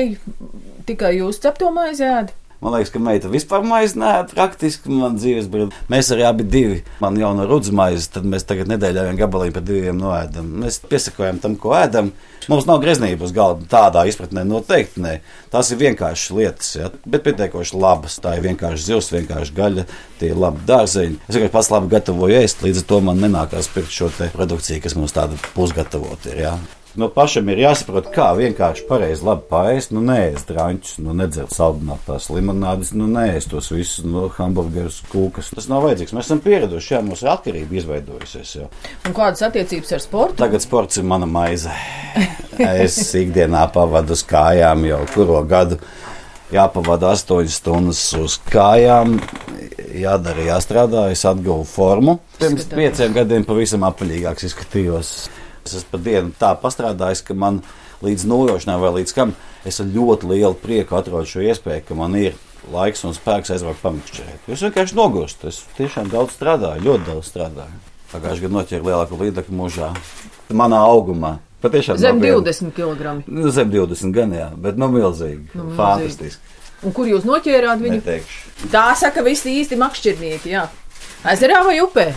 tikai 0.88 1.16
jūs 1.20 1.42
cepto 1.44 1.72
maizi 1.76 2.08
ēdat? 2.08 2.36
Man 2.64 2.72
liekas, 2.74 2.90
ka 2.94 3.00
meita 3.04 3.30
vispār 3.30 3.66
maizi 3.68 4.00
nē, 4.00 4.12
praktiski 4.32 4.90
man 4.90 5.18
dzīves 5.20 5.50
brīdī. 5.52 5.76
Mēs 5.92 6.08
arī 6.16 6.24
abi 6.26 6.46
divi, 6.48 6.78
man 7.04 7.18
jau 7.20 7.34
no 7.36 7.44
rudzu 7.50 7.74
maizes, 7.76 8.08
tad 8.14 8.26
mēs 8.26 8.48
tagad 8.48 8.72
nedēļā 8.72 9.04
vien 9.10 9.20
gabaliņu 9.20 9.54
par 9.54 9.66
diviem 9.68 10.00
noēdam. 10.00 10.48
Mēs 10.64 10.80
piesakojam 10.88 11.42
tam, 11.44 11.58
ko 11.62 11.76
ēdam. 11.78 12.14
Mums 12.50 12.68
nav 12.70 12.80
greznība 12.82 13.28
uz 13.28 13.34
galda 13.36 13.68
tādā 13.70 14.06
izpratnē 14.10 14.46
noteikti. 14.48 15.04
Nē. 15.04 15.18
Tās 15.52 15.70
ir 15.74 15.82
vienkāršas 15.82 16.34
lietas, 16.38 16.72
ja? 16.78 16.90
bet 17.04 17.26
pietiekoši 17.28 17.76
labas. 17.82 18.18
Tā 18.24 18.38
ir 18.38 18.48
vienkārši 18.48 18.88
zivs, 18.88 19.12
vienkārši 19.14 19.58
gaļa, 19.60 19.86
tie 20.22 20.32
ir 20.32 20.40
labi 20.40 20.64
dārzeņi. 20.70 21.20
Es 21.28 21.36
vienkārši 21.36 21.56
pats 21.58 21.74
labi 21.74 21.92
gatavoju 21.92 22.40
ēst, 22.40 22.64
līdz 22.66 22.82
ar 22.82 22.90
to 22.94 23.02
man 23.10 23.22
nenākās 23.26 23.70
pirkt 23.76 23.94
šo 23.94 24.10
produkciju, 24.34 24.82
kas 24.86 24.98
mums 24.98 25.14
tāda 25.18 25.38
pusgatavota 25.58 26.34
ir. 26.34 26.42
Ja? 26.48 26.56
No 26.96 27.10
pašam 27.12 27.50
ir 27.52 27.60
jāsaprot, 27.60 28.06
kā 28.16 28.30
vienkārši 28.38 28.86
pareizi 28.88 29.26
labi 29.28 29.44
pāriest. 29.50 29.92
Nu, 29.92 30.00
nē, 30.06 30.20
es 30.38 30.46
drāņķus, 30.48 30.94
nu, 31.04 31.16
nedzert 31.20 31.52
saldinātās 31.52 32.30
limonādes, 32.32 32.94
nu, 32.96 33.10
nē, 33.12 33.26
es 33.36 33.50
tos 33.52 33.68
visus 33.74 34.06
no 34.08 34.30
hamburgerus, 34.38 35.02
kūkas. 35.12 35.52
Tas 35.58 35.68
nav 35.72 35.84
vajadzīgs. 35.84 36.16
Mēs 36.16 36.30
esam 36.30 36.40
pieraduši, 36.46 36.94
jā, 36.96 37.02
mums 37.04 37.26
ir 37.26 37.34
atkarība 37.34 37.80
izveidojusies. 37.82 38.56
Jau. 38.62 38.70
Un 39.10 39.18
kādas 39.18 39.44
attiecības 39.50 39.92
ar 39.98 40.06
sportu? 40.06 40.40
Tagad 40.40 40.64
sports 40.64 41.02
ir 41.02 41.08
mana 41.12 41.28
maize. 41.28 41.76
Es 42.56 42.96
ikdienā 43.20 43.66
pavadu 43.76 44.16
uz 44.16 44.22
kājām 44.24 44.86
jau 44.88 45.02
kuru 45.12 45.42
gadu. 45.50 45.76
Jāpavada 46.54 47.10
8 47.12 47.50
stundas 47.52 48.00
uz 48.16 48.38
kājām, 48.48 49.18
jādara, 50.00 50.46
jāstrādā. 50.48 51.10
Es 51.12 51.26
atguvu 51.28 51.66
formu. 51.68 52.22
Pirms 52.40 52.70
pieciem 52.72 53.18
gadiem 53.18 53.44
pavisam 53.44 53.84
apaļīgāks 53.90 54.48
izskatījos. 54.48 55.12
Es 55.66 55.74
esmu 55.80 55.96
pa 55.96 55.98
dienu 56.06 56.30
tā 56.38 56.52
pastrādājis, 56.62 57.24
ka 57.26 57.34
man 57.34 57.64
līdz 58.06 58.28
nojošanai 58.30 58.76
vai 58.84 58.92
līdz 59.00 59.14
kam 59.18 59.32
es 59.66 59.80
ar 59.82 59.88
ļoti 59.90 60.30
lielu 60.30 60.54
prieku 60.62 60.94
atrodu 61.00 61.26
šo 61.26 61.42
iespēju, 61.42 61.88
ka 61.88 61.98
man 61.98 62.14
ir 62.20 62.36
laiks 62.70 63.02
un 63.08 63.16
spēks 63.18 63.50
aizvākt 63.56 63.82
pamatšķirēt. 63.82 64.46
Es 64.54 64.62
vienkārši 64.62 64.98
nogurstu. 65.00 65.50
Es 65.50 65.64
tiešām 65.80 66.12
daudz 66.14 66.36
strādāju, 66.38 66.86
ļoti 66.86 67.10
daudz 67.10 67.32
strādāju. 67.32 67.82
Pagājušajā 68.12 68.46
gadā 68.46 68.58
noķēru 68.60 68.90
lielāku 68.92 69.20
līdzekļu 69.24 69.58
mūžā. 69.64 69.90
Manā 70.54 70.84
augumā. 70.86 71.34
Patiešām 71.66 71.98
Zem 71.98 72.22
viegli. 72.22 72.46
20 72.46 72.78
kg. 72.78 73.18
Nu, 73.26 73.50
Zem 73.50 73.74
20 73.74 74.14
gan, 74.14 74.38
jā, 74.38 74.52
bet 74.62 74.78
nu 74.78 74.94
milzīgi. 74.94 75.48
Nu, 75.58 75.66
milzīgi. 75.72 75.82
Fantastiski. 75.82 76.56
Un 76.86 76.94
kur 76.94 77.10
jūs 77.10 77.26
noķērāt 77.26 77.82
viņu? 77.82 77.98
Neteikšu. 78.04 78.70
Tā 78.70 78.92
saka 79.02 79.26
visi 79.26 79.58
īsti 79.64 79.82
makšķernieki, 79.82 80.54
jā. 80.54 80.68
Ezerā 81.34 81.66
vai 81.66 81.80
upē? 81.82 82.12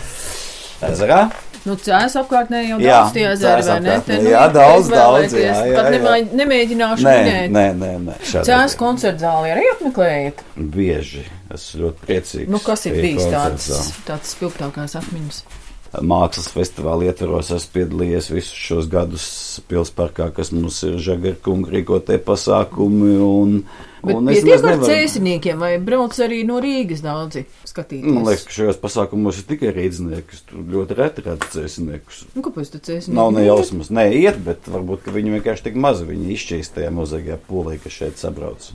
Ezerā? 0.85 1.23
Nu, 1.67 1.75
cēs 1.75 2.15
apkārtnē 2.21 2.61
jau 2.69 2.77
Jā, 2.79 2.99
daudz 3.01 3.13
tie 3.13 3.25
ezeri, 3.33 3.63
vai 3.67 3.79
ne? 3.83 3.95
Te, 4.05 4.17
nu, 4.23 4.29
jā, 4.31 4.43
daudz, 4.53 4.87
daudz, 4.89 5.33
jā, 5.35 5.53
jā, 5.67 5.75
Pat 5.75 5.89
nemā- 5.91 6.31
nemēģināšu 6.39 7.03
Nē, 7.03 7.15
minēt. 7.19 7.49
nē, 7.51 7.65
nē. 7.81 7.91
nē. 8.05 8.15
Cēs 8.23 8.45
ziņā. 8.47 8.77
koncertu 8.79 9.19
zāli 9.25 9.51
arī 9.55 9.65
apmeklējat. 9.75 10.43
Bieži. 10.55 11.25
Esmu 11.53 11.81
ļoti 11.83 12.05
priecīgs. 12.07 12.47
Nu, 12.47 12.59
kas 12.63 12.85
ir 12.85 12.93
bijis 13.01 13.25
tāds, 13.33 13.69
tāds 14.07 14.35
spilgtākās 14.35 14.95
atmiņas? 15.01 15.43
Mākslas 15.89 16.51
festivāla 16.53 17.07
ietvaros 17.09 17.49
esmu 17.55 17.73
piedalījies 17.73 18.29
visus 18.29 18.53
šos 18.53 18.89
gadus 18.91 19.25
pilsparkā, 19.71 20.29
kas 20.35 20.51
mums 20.53 20.77
ir 20.85 20.99
žagarkunga 21.01 21.73
rīkotie 21.73 22.19
pasākumi. 22.21 23.15
Un, 23.25 23.55
Bet 24.03 24.15
un 24.15 24.29
pietiek 24.29 24.63
ar 24.63 24.77
cēsiniekiem, 24.79 25.57
vai 25.59 25.73
brauc 25.83 26.13
arī 26.23 26.43
no 26.47 26.59
Rīgas 26.63 27.01
daudzi 27.03 27.43
skatīties? 27.67 28.05
Man 28.05 28.29
liekas, 28.29 28.45
ka 28.47 28.55
šajos 28.55 28.79
pasākumos 28.79 29.41
ir 29.41 29.49
tikai 29.49 29.73
rīznieki. 29.75 30.39
Tur 30.47 30.61
ļoti 30.77 30.99
reti 31.01 31.25
redz 31.25 31.49
cēsiniekus. 31.57 32.21
Nu, 32.37 32.45
kāpēc 32.45 32.71
tu 32.75 32.83
cēsinieki? 32.85 33.17
Nav 33.17 33.33
ne 33.35 33.43
jausmas, 33.49 33.91
nē, 33.91 34.07
iet, 34.21 34.39
bet 34.45 34.69
varbūt 34.71 35.03
ka 35.07 35.15
viņi 35.17 35.35
vienkārši 35.39 35.67
tik 35.67 35.79
mazi. 35.83 36.07
Viņi 36.07 36.31
izšķīst 36.37 36.77
tajā 36.77 36.93
mozaīkajā 36.95 37.41
pūlī, 37.49 37.75
kas 37.83 37.97
šeit 37.97 38.21
sabrauc. 38.21 38.71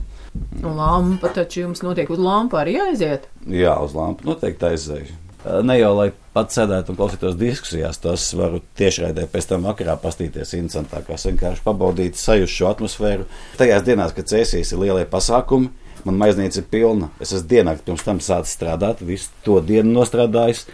Nu, 0.59 0.75
lampa 0.75 1.31
taču 1.33 1.63
jums 1.63 1.81
notiek 1.85 2.11
uz 2.11 2.21
lampu 2.21 2.59
arī 2.59 2.77
aiziet. 2.89 3.29
Jā, 3.49 3.79
uz 3.81 3.95
lampu 3.97 4.27
noteikti 4.27 4.75
aizēju. 4.75 5.21
Ne 5.45 5.75
jau 5.77 5.91
lai 5.93 6.07
pats 6.33 6.57
sēdētu 6.57 6.91
un 6.91 6.97
klausītos 6.97 7.35
diskusijās, 7.37 7.99
tas 8.01 8.23
varu 8.37 8.63
tiešraidē 8.79 9.27
pēc 9.29 9.51
tam 9.51 9.67
vakarā 9.69 9.93
pastīties 10.01 10.55
interesantākās, 10.57 11.27
vienkārši 11.29 11.61
pabaudīt 11.65 12.17
sajust 12.17 12.55
šo 12.55 12.71
atmosfēru. 12.71 13.27
Tajās 13.59 13.85
dienās, 13.85 14.15
kad 14.17 14.31
cēsīs 14.31 14.73
ir 14.73 14.81
lielie 14.81 15.05
pasākumi, 15.11 15.69
man 16.07 16.17
maiznīca 16.23 16.63
ir 16.63 16.67
pilna. 16.71 17.11
Es 17.21 17.35
esmu 17.35 17.51
dienā 17.51 17.77
pirms 17.85 18.07
tam 18.07 18.23
sācis 18.25 18.57
strādāt, 18.57 19.05
visu 19.05 19.29
to 19.45 19.59
dienu 19.61 19.93
nostrādājis. 19.99 20.65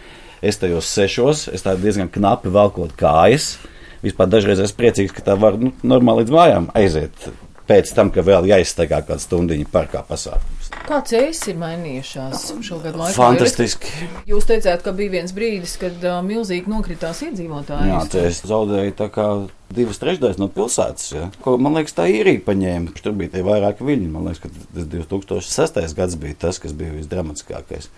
Es 0.42 0.58
tajos 0.58 0.88
sešos, 0.88 1.46
es 1.52 1.62
tā 1.62 1.76
diezgan 1.78 2.08
knapi 2.10 2.50
velkot 2.52 2.96
kājas. 2.98 3.54
Vispār 4.02 4.32
dažreiz 4.32 4.58
esmu 4.64 4.80
priecīgs, 4.80 5.12
ka 5.14 5.22
tā 5.28 5.36
var 5.38 5.60
nu, 5.60 5.70
normāli 5.86 6.24
līdz 6.24 6.34
mājām 6.34 6.72
aiziet. 6.78 7.28
Pēc 7.68 7.92
tam, 7.94 8.10
ka 8.10 8.24
vēl 8.26 8.48
jāizstaigā 8.50 8.98
kāda 9.06 9.22
stundiņa 9.22 9.68
parkā 9.70 10.02
pasākums. 10.08 10.70
Kā 10.82 10.98
cēsis 11.06 11.52
ir 11.52 11.58
mainījušās 11.60 12.46
šo 12.66 12.78
gadu 12.82 12.98
laikā? 12.98 13.14
Fantastiski! 13.14 14.08
Jūs 14.26 14.48
teicāt, 14.48 14.82
ka 14.82 14.94
bija 14.96 15.12
viens 15.18 15.34
brīdis, 15.36 15.76
kad 15.78 16.02
uh, 16.02 16.18
milzīgi 16.26 16.70
nokritās 16.72 17.22
iedzīvotāji. 17.28 17.92
Jā, 17.92 18.00
tas 18.10 18.40
zaudēja 18.50 18.96
tā 18.98 19.08
kā 19.14 19.26
divas 19.72 20.00
trešdaļas 20.02 20.40
no 20.42 20.48
pilsētas. 20.52 21.12
Ja. 21.14 21.28
Ko, 21.44 21.54
man 21.62 21.78
liekas, 21.78 21.94
tā 21.96 22.08
īrija 22.10 22.42
paņēma. 22.46 22.96
Tur 22.98 23.14
bija 23.18 23.36
tie 23.36 23.44
vairāki 23.46 23.86
viļņi. 23.86 24.10
Man 24.12 24.26
liekas, 24.26 24.42
ka 24.42 24.50
tas 24.74 24.88
2006. 24.96 25.94
gads 25.98 26.18
bija 26.20 26.40
tas, 26.46 26.58
kas 26.62 26.74
bija 26.76 26.96
visdramatiskākais. 26.96 27.88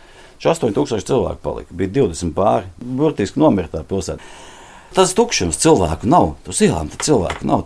Šis 0.42 0.50
8000 0.50 1.09
cilvēku 1.09 1.40
palika, 1.44 1.79
bija 1.79 1.94
20 2.03 2.35
pāri. 2.37 2.68
Burtiski 3.00 3.40
nomirta 3.40 3.81
tā 3.81 3.88
pilsēta. 3.88 4.35
Tas 4.94 5.14
tukšums 5.16 5.59
cilvēku 5.62 6.11
nav. 6.11 6.35
Tur 6.46 6.61
ielām 6.68 6.92
cilvēku 7.00 7.48
nav. 7.48 7.64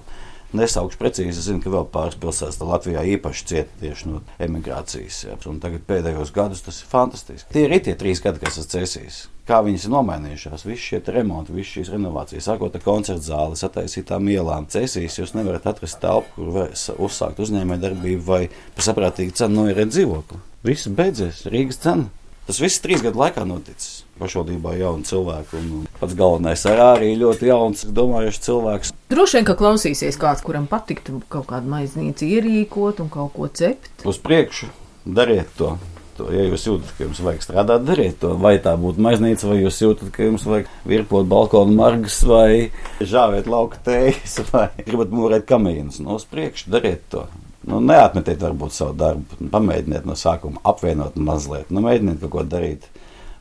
Nesaukšu 0.56 0.96
precīzi, 0.96 1.34
es 1.34 1.44
zinu, 1.44 1.61
ka 1.61 1.68
vēl 1.72 1.84
pāris 1.92 2.16
pilsētas 2.20 2.56
Latvijā 2.64 3.02
īpaši 3.16 3.48
cieta 3.50 3.80
tieši 3.82 4.08
no 4.08 4.20
emigrācijas. 4.40 5.18
Ja. 5.26 5.37
Un 5.50 5.58
tagad 5.61 5.84
pēdējos 5.88 6.32
gados 6.32 6.62
tas 6.64 6.78
ir 6.80 6.88
fantastiski. 6.88 7.50
Tie 7.52 7.66
ir 7.66 7.74
tie 7.84 7.92
trīs 8.00 8.22
gadi, 8.24 8.40
kas 8.40 8.56
esmu 8.56 8.72
cēsījis. 8.72 9.18
Kā 9.48 9.61
viņas 9.64 9.84
ir 9.84 9.92
nomainījušās, 9.92 10.64
visi 10.68 10.87
šie 10.87 11.02
remonti, 11.12 11.54
visas 11.56 11.74
šīs 11.76 11.92
renovācijas, 11.94 12.48
sākot 12.48 12.74
ar 12.76 12.84
koncertu 12.84 13.28
zāli, 13.28 13.61
sataisītām 13.61 14.28
ielām. 14.32 14.68
Cēsīs 14.72 15.20
jūs 15.20 15.32
nevarat 15.37 15.68
atrast 15.68 16.00
telpu, 16.02 16.34
kur 16.37 16.52
var 16.56 16.72
uzsākt 16.96 17.40
uzņēmējdarbību 17.44 18.24
vai 18.28 18.42
par 18.76 18.88
saprātīgu 18.88 19.37
cenu 19.40 19.62
noierēt 19.62 19.92
dzīvokli. 19.92 20.40
Viss 20.68 20.88
beidzies, 20.92 21.44
Rīgas 21.48 21.80
cena. 21.84 22.08
Tas 22.48 22.62
viss 22.62 22.80
trīs 22.80 23.02
gadu 23.04 23.20
laikā 23.20 23.42
noticis. 23.44 24.06
Pašvaldībā 24.16 24.72
jauni 24.80 25.04
cilvēki, 25.04 25.58
un 25.58 25.82
pats 26.00 26.14
galvenais 26.16 26.62
ar 26.70 26.80
arī 26.94 27.11
ļoti 27.20 27.50
jauns, 27.50 27.82
domājušs 27.92 28.40
cilvēks. 28.46 28.92
Droši 29.12 29.37
vien, 29.37 29.46
ka 29.50 29.56
klausīsies 29.58 30.16
kāds, 30.18 30.40
kuram 30.46 30.64
patiktu 30.70 31.20
kaut 31.28 31.44
kādu 31.50 31.68
maiznīcu 31.68 32.24
ierīkot 32.24 33.02
un 33.04 33.11
kaut 33.12 33.34
ko 33.37 33.50
cept. 33.52 33.92
Uz 34.08 34.16
priekšu 34.24 34.70
dariet 35.04 35.52
to. 35.61 35.74
to. 36.16 36.30
Ja 36.32 36.46
jūs 36.48 36.64
jūtat, 36.70 36.94
ka 36.96 37.04
jums 37.04 37.20
vajag 37.26 37.44
strādāt, 37.44 37.84
dariet 37.84 38.16
to. 38.24 38.32
Vai 38.40 38.54
tā 38.64 38.72
būtu 38.80 39.04
maiznīca, 39.04 39.50
vai 39.50 39.58
jūs 39.61 39.82
jūtat, 39.84 40.08
ka 40.16 40.30
jums 40.30 40.48
vajag 40.48 40.72
virpot 40.88 41.28
balkonu 41.28 41.76
margas, 41.76 42.22
vai 42.24 42.70
žāvēt 43.04 43.52
lauka 43.52 43.76
tējas, 43.90 44.40
vai 44.54 44.70
gribat 44.88 45.12
mūrēt 45.12 45.44
kamīnus. 45.52 46.00
No 46.00 46.16
uz 46.16 46.24
priekšu 46.32 46.72
dariet 46.72 47.04
to. 47.12 47.26
Nu, 47.68 47.83
neatmetiet 47.85 48.40
varbūt 48.40 48.72
savu 48.72 48.94
darbu, 48.96 49.37
pamēģiniet 49.52 50.07
no 50.09 50.16
sākuma 50.16 50.62
apvienot 50.68 51.18
mazliet, 51.20 51.68
nu, 51.74 51.83
mēģiniet 51.85 52.22
kaut 52.22 52.33
ko 52.33 52.44
darīt. 52.57 52.88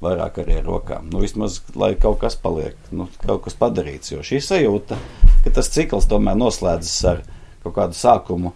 Vairāk 0.04 0.36
arī 0.44 0.60
ar 0.60 0.68
rokām. 0.68 1.08
Nu, 1.10 1.24
vismaz, 1.24 1.56
lai 1.74 1.96
kaut 1.98 2.20
kas 2.22 2.36
paliek, 2.38 2.76
nu, 2.94 3.08
kaut 3.24 3.48
kas 3.48 3.56
padarīts. 3.58 4.12
Jo 4.12 4.22
šī 4.22 4.38
sajūta, 4.46 4.98
ka 5.42 5.54
tas 5.56 5.72
cikls 5.74 6.06
tomēr 6.12 6.38
noslēdzas 6.38 6.98
ar 7.10 7.24
kaut 7.63 7.74
kādu 7.80 7.98
sākumu 7.98 8.52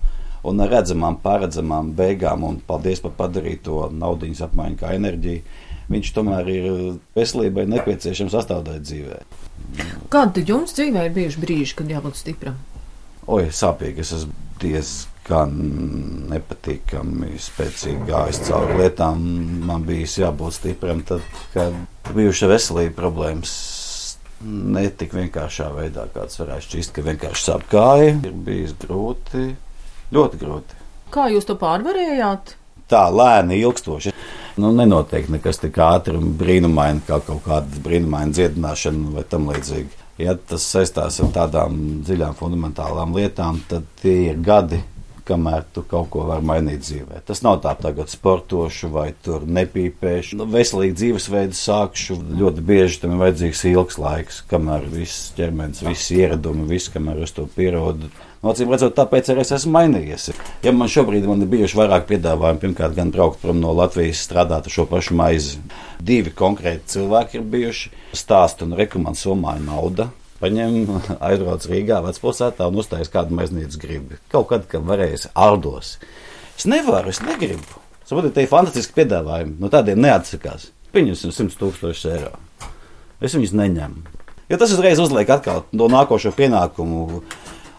un 0.45 0.61
ar 0.61 0.69
redzamām, 0.69 1.17
paredzamām 1.23 1.95
beigām, 1.97 2.45
un 2.45 2.59
paldies 2.67 3.01
par 3.01 3.15
padarīto 3.23 3.87
naudas 3.89 4.43
apmaiņu, 4.45 4.77
kā 4.83 4.93
enerģiju. 4.99 5.41
Viņš 5.91 6.11
tomēr 6.15 6.51
ir 6.53 6.67
veselībai 7.17 7.65
nepieciešams 7.71 8.35
sastāvdaļa 8.37 8.83
dzīvē. 8.85 9.17
Kādi 10.13 10.37
tad 10.37 10.51
jums 10.53 10.75
dzīvē 10.77 11.07
ir 11.07 11.15
bijuši 11.15 11.41
brīži, 11.41 11.77
kad 11.79 11.89
jābūt 11.89 12.21
stipram? 12.21 12.61
Oi, 13.25 13.47
sāpīgi. 13.49 14.05
Es 14.05 14.13
esmu 14.19 14.37
diezgan 14.61 15.10
nepatīkami, 16.31 17.33
spēcīgi 17.41 18.07
gājis 18.09 18.41
cauri 18.49 18.77
lietām. 18.83 19.23
Man 19.67 19.85
bija 19.87 20.09
jābūt 20.25 20.57
stipram, 20.59 21.03
tad, 21.07 21.25
kad 21.55 21.75
bijuši 22.11 22.51
veselība 22.51 22.97
problēmas. 22.99 23.55
Ne 24.41 24.87
tik 24.97 25.11
vienkāršā 25.13 25.67
veidā, 25.75 26.07
kāds 26.15 26.39
varētu 26.41 26.65
šķist, 26.65 26.95
ka 26.95 27.03
vienkārši 27.05 27.45
sāp 27.45 27.67
kāja. 27.69 28.15
Ir 28.25 28.39
bijis 28.47 28.73
grūti, 28.81 29.51
ļoti 30.15 30.41
grūti. 30.41 30.79
Kā 31.13 31.27
jūs 31.29 31.45
to 31.45 31.59
pārvarējāt? 31.61 32.55
tā 32.91 33.07
lēni, 33.13 33.61
ilgstoši. 33.63 34.13
Nu, 34.59 34.73
nenotiek 34.75 35.29
nekas 35.31 35.61
tik 35.61 35.79
ātri 35.81 36.17
un 36.19 36.33
brīnumaini, 36.37 37.05
kā 37.07 37.21
kaut 37.23 37.43
kāda 37.45 37.83
brīnumaina 37.85 38.35
dziedināšana 38.35 39.15
vai 39.15 39.25
tam 39.31 39.47
līdzīgi. 39.51 39.99
Ja 40.21 40.35
tas 40.35 40.65
saistās 40.67 41.17
ar 41.23 41.31
tādām 41.33 41.77
dziļām, 42.05 42.35
fundamentālām 42.37 43.15
lietām, 43.17 43.61
tad 43.69 43.87
tie 44.03 44.17
ir 44.33 44.41
gadi, 44.43 44.81
kamēr 45.27 45.65
tu 45.75 45.83
kaut 45.87 46.09
ko 46.13 46.25
vari 46.29 46.45
mainīt 46.45 46.83
dzīvē. 46.85 47.21
Tas 47.27 47.43
nav 47.45 47.59
tā, 47.63 47.73
tagad 47.79 48.11
sportošu 48.11 48.89
vai 48.93 49.11
tur 49.25 49.45
nepīpēšu. 49.45 50.39
Nu, 50.39 50.47
veselīgu 50.51 50.97
dzīvesveidu 50.97 51.57
sākšu. 51.57 52.17
Ļoti 52.41 52.65
bieži 52.71 53.01
tam 53.03 53.15
ir 53.15 53.23
vajadzīgs 53.25 53.63
ilgs 53.71 53.99
laiks, 54.01 54.41
kamēr 54.51 54.89
viss 54.91 55.31
ķermenis, 55.37 55.83
visi 55.85 56.19
ieradumi, 56.21 56.67
viss, 56.69 56.91
kamēr 56.93 57.23
es 57.25 57.35
to 57.37 57.47
pierodu. 57.55 58.11
Nocīm 58.41 58.71
redzot, 58.73 58.95
tāpēc 58.97 59.27
arī 59.29 59.43
es 59.43 59.51
esmu 59.53 59.75
mainījies. 59.75 60.31
Ja 60.65 60.71
man 60.73 60.89
šobrīd 60.89 61.27
man 61.29 61.43
ir 61.45 61.51
bijuši 61.51 61.77
vairāk 61.77 62.07
piedāvājumi, 62.09 62.61
pirmkārt, 62.63 62.95
gan 62.97 63.11
braukt 63.13 63.37
prom 63.43 63.59
no 63.61 63.73
Latvijas, 63.77 64.23
strādāt 64.25 64.65
ar 64.65 64.73
šo 64.73 64.87
pašu 64.89 65.17
maizi. 65.19 65.59
Divi 66.01 66.33
konkrēti 66.33 66.95
cilvēki 66.95 67.37
ir 67.37 67.45
bijuši. 67.53 67.93
Stāst 68.17 68.65
un 68.65 68.73
rekomendācija 68.79 69.29
Somāņa 69.29 69.67
nauda. 69.67 70.09
Paņem, 70.41 70.77
aizbrauc 71.29 71.67
Rīgā, 71.69 71.99
vecpilsētā 72.07 72.67
un 72.71 72.81
uztais 72.81 73.11
kādu 73.13 73.37
maiznīcu 73.37 73.81
gribi. 73.81 74.19
Kaut 74.33 74.49
kad, 74.49 74.65
kad 74.71 74.85
varēs 74.87 75.27
ārdos. 75.37 75.97
Es 76.57 76.65
nevaru, 76.69 77.13
es 77.13 77.21
negribu. 77.25 77.81
Saprotiet, 78.05 78.33
tie 78.35 78.47
ir 78.47 78.51
fantastiski 78.51 78.97
piedāvājumi. 78.97 79.59
No 79.61 79.69
tādiem 79.71 80.01
neatsakās. 80.01 80.71
Pieņemsim 80.91 81.31
100 81.31 81.59
tūkstošus 81.61 82.09
eiro. 82.11 82.33
Es 83.21 83.37
viņus 83.37 83.53
neņemu. 83.55 84.17
Jo 84.51 84.57
tas 84.59 84.73
uzreiz 84.75 84.99
uzliek 84.99 85.29
atkal 85.31 85.61
no 85.71 85.87
nākošo 85.87 86.33
pienākumu. 86.35 87.21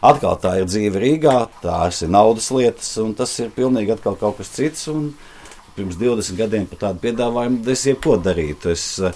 Atkal 0.03 0.39
tā 0.41 0.55
ir 0.59 0.65
dzīve 0.67 0.99
Rīgā, 0.99 1.35
tās 1.61 2.01
ir 2.03 2.09
naudas 2.11 2.49
lietas, 2.51 2.89
un 2.99 3.13
tas 3.15 3.31
ir 3.39 3.53
pilnīgi 3.55 3.99
kaut 4.03 4.23
kas 4.39 4.49
cits. 4.55 4.89
Pirms 5.77 5.97
20 5.99 6.37
gadiem 6.37 6.65
par 6.69 6.81
tādu 6.81 7.03
piedāvājumu 7.05 7.61
es 7.73 7.85
jebko 7.87 8.17
darītu. 8.21 8.73
Es, 8.73 8.87
eh, 8.99 9.13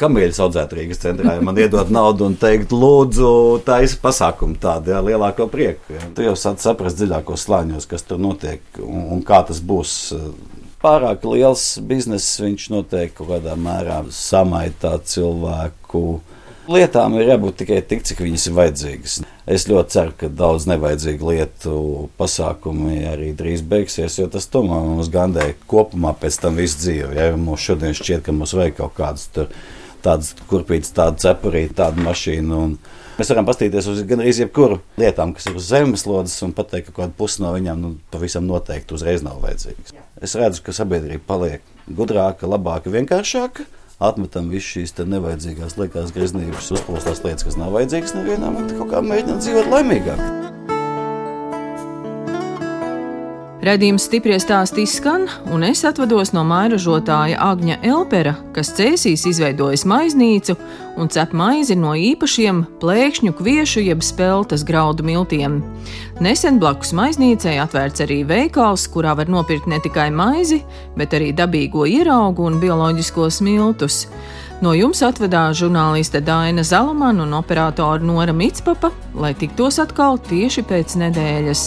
Kamieļus 0.00 0.40
audzētu 0.44 0.78
Rīgas 0.78 1.00
centrā, 1.02 1.36
ja 1.38 1.44
man 1.44 1.56
iedod 1.60 1.90
naudu 1.92 2.26
un 2.28 2.36
teikt, 2.40 2.74
lūdzu, 2.74 3.30
taisa 3.66 3.98
pasākumu 4.02 4.58
tādu, 4.60 4.92
jā, 4.92 5.00
lielāko 5.04 5.48
prieku. 5.52 5.96
Jā. 5.96 6.10
Tu 6.16 6.26
jau 6.26 6.36
sāc 6.38 6.60
saprast 6.64 7.00
dziļākos 7.00 7.46
slāņos, 7.46 7.88
kas 7.90 8.04
tur 8.06 8.20
notiek 8.22 8.62
un, 8.82 9.08
un 9.16 9.24
kā 9.26 9.40
tas 9.48 9.62
būs. 9.64 9.96
Pārāk 10.82 11.24
liels 11.26 11.64
bizness, 11.82 12.36
viņš 12.42 12.68
noteikti 12.74 13.16
kaut 13.18 13.32
kādā 13.32 13.56
mērā 13.58 14.02
samaitā 14.12 14.98
cilvēku. 15.08 16.06
Lietām 16.66 17.14
ir 17.14 17.28
jābūt 17.30 17.60
tikai 17.60 17.78
tik, 17.86 18.02
cik 18.06 18.20
viņas 18.24 18.48
ir 18.48 18.54
vajadzīgas. 18.56 19.16
Es 19.46 19.68
ļoti 19.70 19.94
ceru, 19.94 20.14
ka 20.18 20.30
daudz 20.34 20.66
nevajadzīgu 20.66 21.28
lietu 21.30 21.74
pasākumi 22.18 23.04
arī 23.06 23.30
drīz 23.38 23.62
beigsies, 23.62 24.18
jo 24.18 24.26
tas 24.30 24.48
tomēr 24.50 24.82
mums 24.88 25.10
gandēja 25.14 25.54
kopumā 25.70 26.10
pēc 26.18 26.40
tam 26.42 26.58
visu 26.58 26.80
dzīvi. 26.82 27.14
Ja 27.14 27.28
mums 27.38 27.62
šodien 27.62 27.94
šķiet, 27.94 28.24
ka 28.26 28.34
mums 28.34 28.56
vajag 28.58 28.80
kaut 28.80 28.96
kādas 28.98 29.28
tur, 29.30 29.52
tādas 30.06 30.32
kurpītas, 30.50 30.94
tādu 30.96 31.22
cepurīti, 31.24 31.76
tādu 31.78 32.04
mašīnu. 32.06 32.60
Un 32.66 32.76
mēs 33.18 33.32
varam 33.32 33.48
paskatīties 33.48 33.90
uz 33.92 34.02
gan 34.08 34.24
arī 34.24 34.34
jebkuru 34.34 34.80
lietām, 35.00 35.34
kas 35.36 35.48
ir 35.50 35.58
uz 35.58 35.70
zemeslodes, 35.70 36.36
un 36.46 36.54
pateikt, 36.56 36.90
ka 36.90 36.94
kaut 36.94 37.02
kāda 37.04 37.18
puse 37.18 37.42
no 37.44 37.52
viņām 37.56 37.82
nu, 37.82 37.94
pavisam 38.14 38.46
noteikti 38.48 38.96
uzreiz 38.96 39.24
nav 39.26 39.40
vajadzīgas. 39.44 39.96
Es 40.22 40.36
redzu, 40.38 40.64
ka 40.66 40.76
sabiedrība 40.76 41.26
paliek 41.28 41.74
gudrāka, 41.86 42.48
labāka, 42.50 42.92
vienkāršāka 42.94 43.68
atmetam 44.06 44.50
visu 44.52 44.76
šīs 44.76 44.96
nevajadzīgās 45.08 45.78
liekās 45.80 46.12
greznības, 46.16 46.72
uzpūstās 46.76 47.24
lietas, 47.24 47.46
kas 47.48 47.56
nav 47.60 47.72
vajadzīgas 47.76 48.18
nevienam, 48.18 48.60
un 48.60 48.68
kaut 48.76 48.92
kā 48.92 49.04
mēģinām 49.04 49.40
dzīvot 49.40 49.72
laimīgāk. 49.72 50.45
Redījums 53.66 54.04
stipri 54.06 54.36
stāstī 54.38 54.84
skan, 54.86 55.24
un 55.50 55.64
es 55.66 55.80
atvados 55.88 56.30
no 56.30 56.44
mairažotāja 56.46 57.40
Agņa 57.42 57.80
Elpera, 57.88 58.36
kas 58.54 58.68
cēsīs 58.76 59.24
izveidojis 59.26 59.82
maiznīcu 59.90 60.54
un 61.02 61.08
cep 61.10 61.32
maizi 61.34 61.74
no 61.74 61.96
īpašiem 61.98 62.60
plēkšņu 62.78 63.32
kviešu 63.34 63.82
jeb 63.82 64.04
speltas 64.06 64.62
graudu 64.68 65.02
miltiem. 65.08 65.56
Nesen 66.22 66.60
blakus 66.62 66.94
maiznīcai 66.94 67.56
atvērts 67.64 68.04
arī 68.04 68.20
veikals, 68.28 68.84
kurā 68.92 69.16
var 69.18 69.32
nopirkt 69.32 69.66
ne 69.66 69.80
tikai 69.82 70.12
maizi, 70.14 70.60
bet 70.94 71.16
arī 71.18 71.32
dabīgo 71.34 71.88
ieraugu 71.90 72.46
un 72.46 72.60
bioloģiskos 72.62 73.40
miltus. 73.42 74.04
No 74.62 74.76
jums 74.78 75.02
atvedās 75.02 75.58
žurnāliste 75.58 76.22
Dāna 76.22 76.62
Zalamana 76.62 77.26
un 77.26 77.34
operātore 77.40 78.06
Nora 78.06 78.36
Mitspapa, 78.36 78.92
lai 79.18 79.34
tiktos 79.34 79.80
atkal 79.82 80.22
tieši 80.30 80.64
pēc 80.70 80.96
nedēļas. 81.02 81.66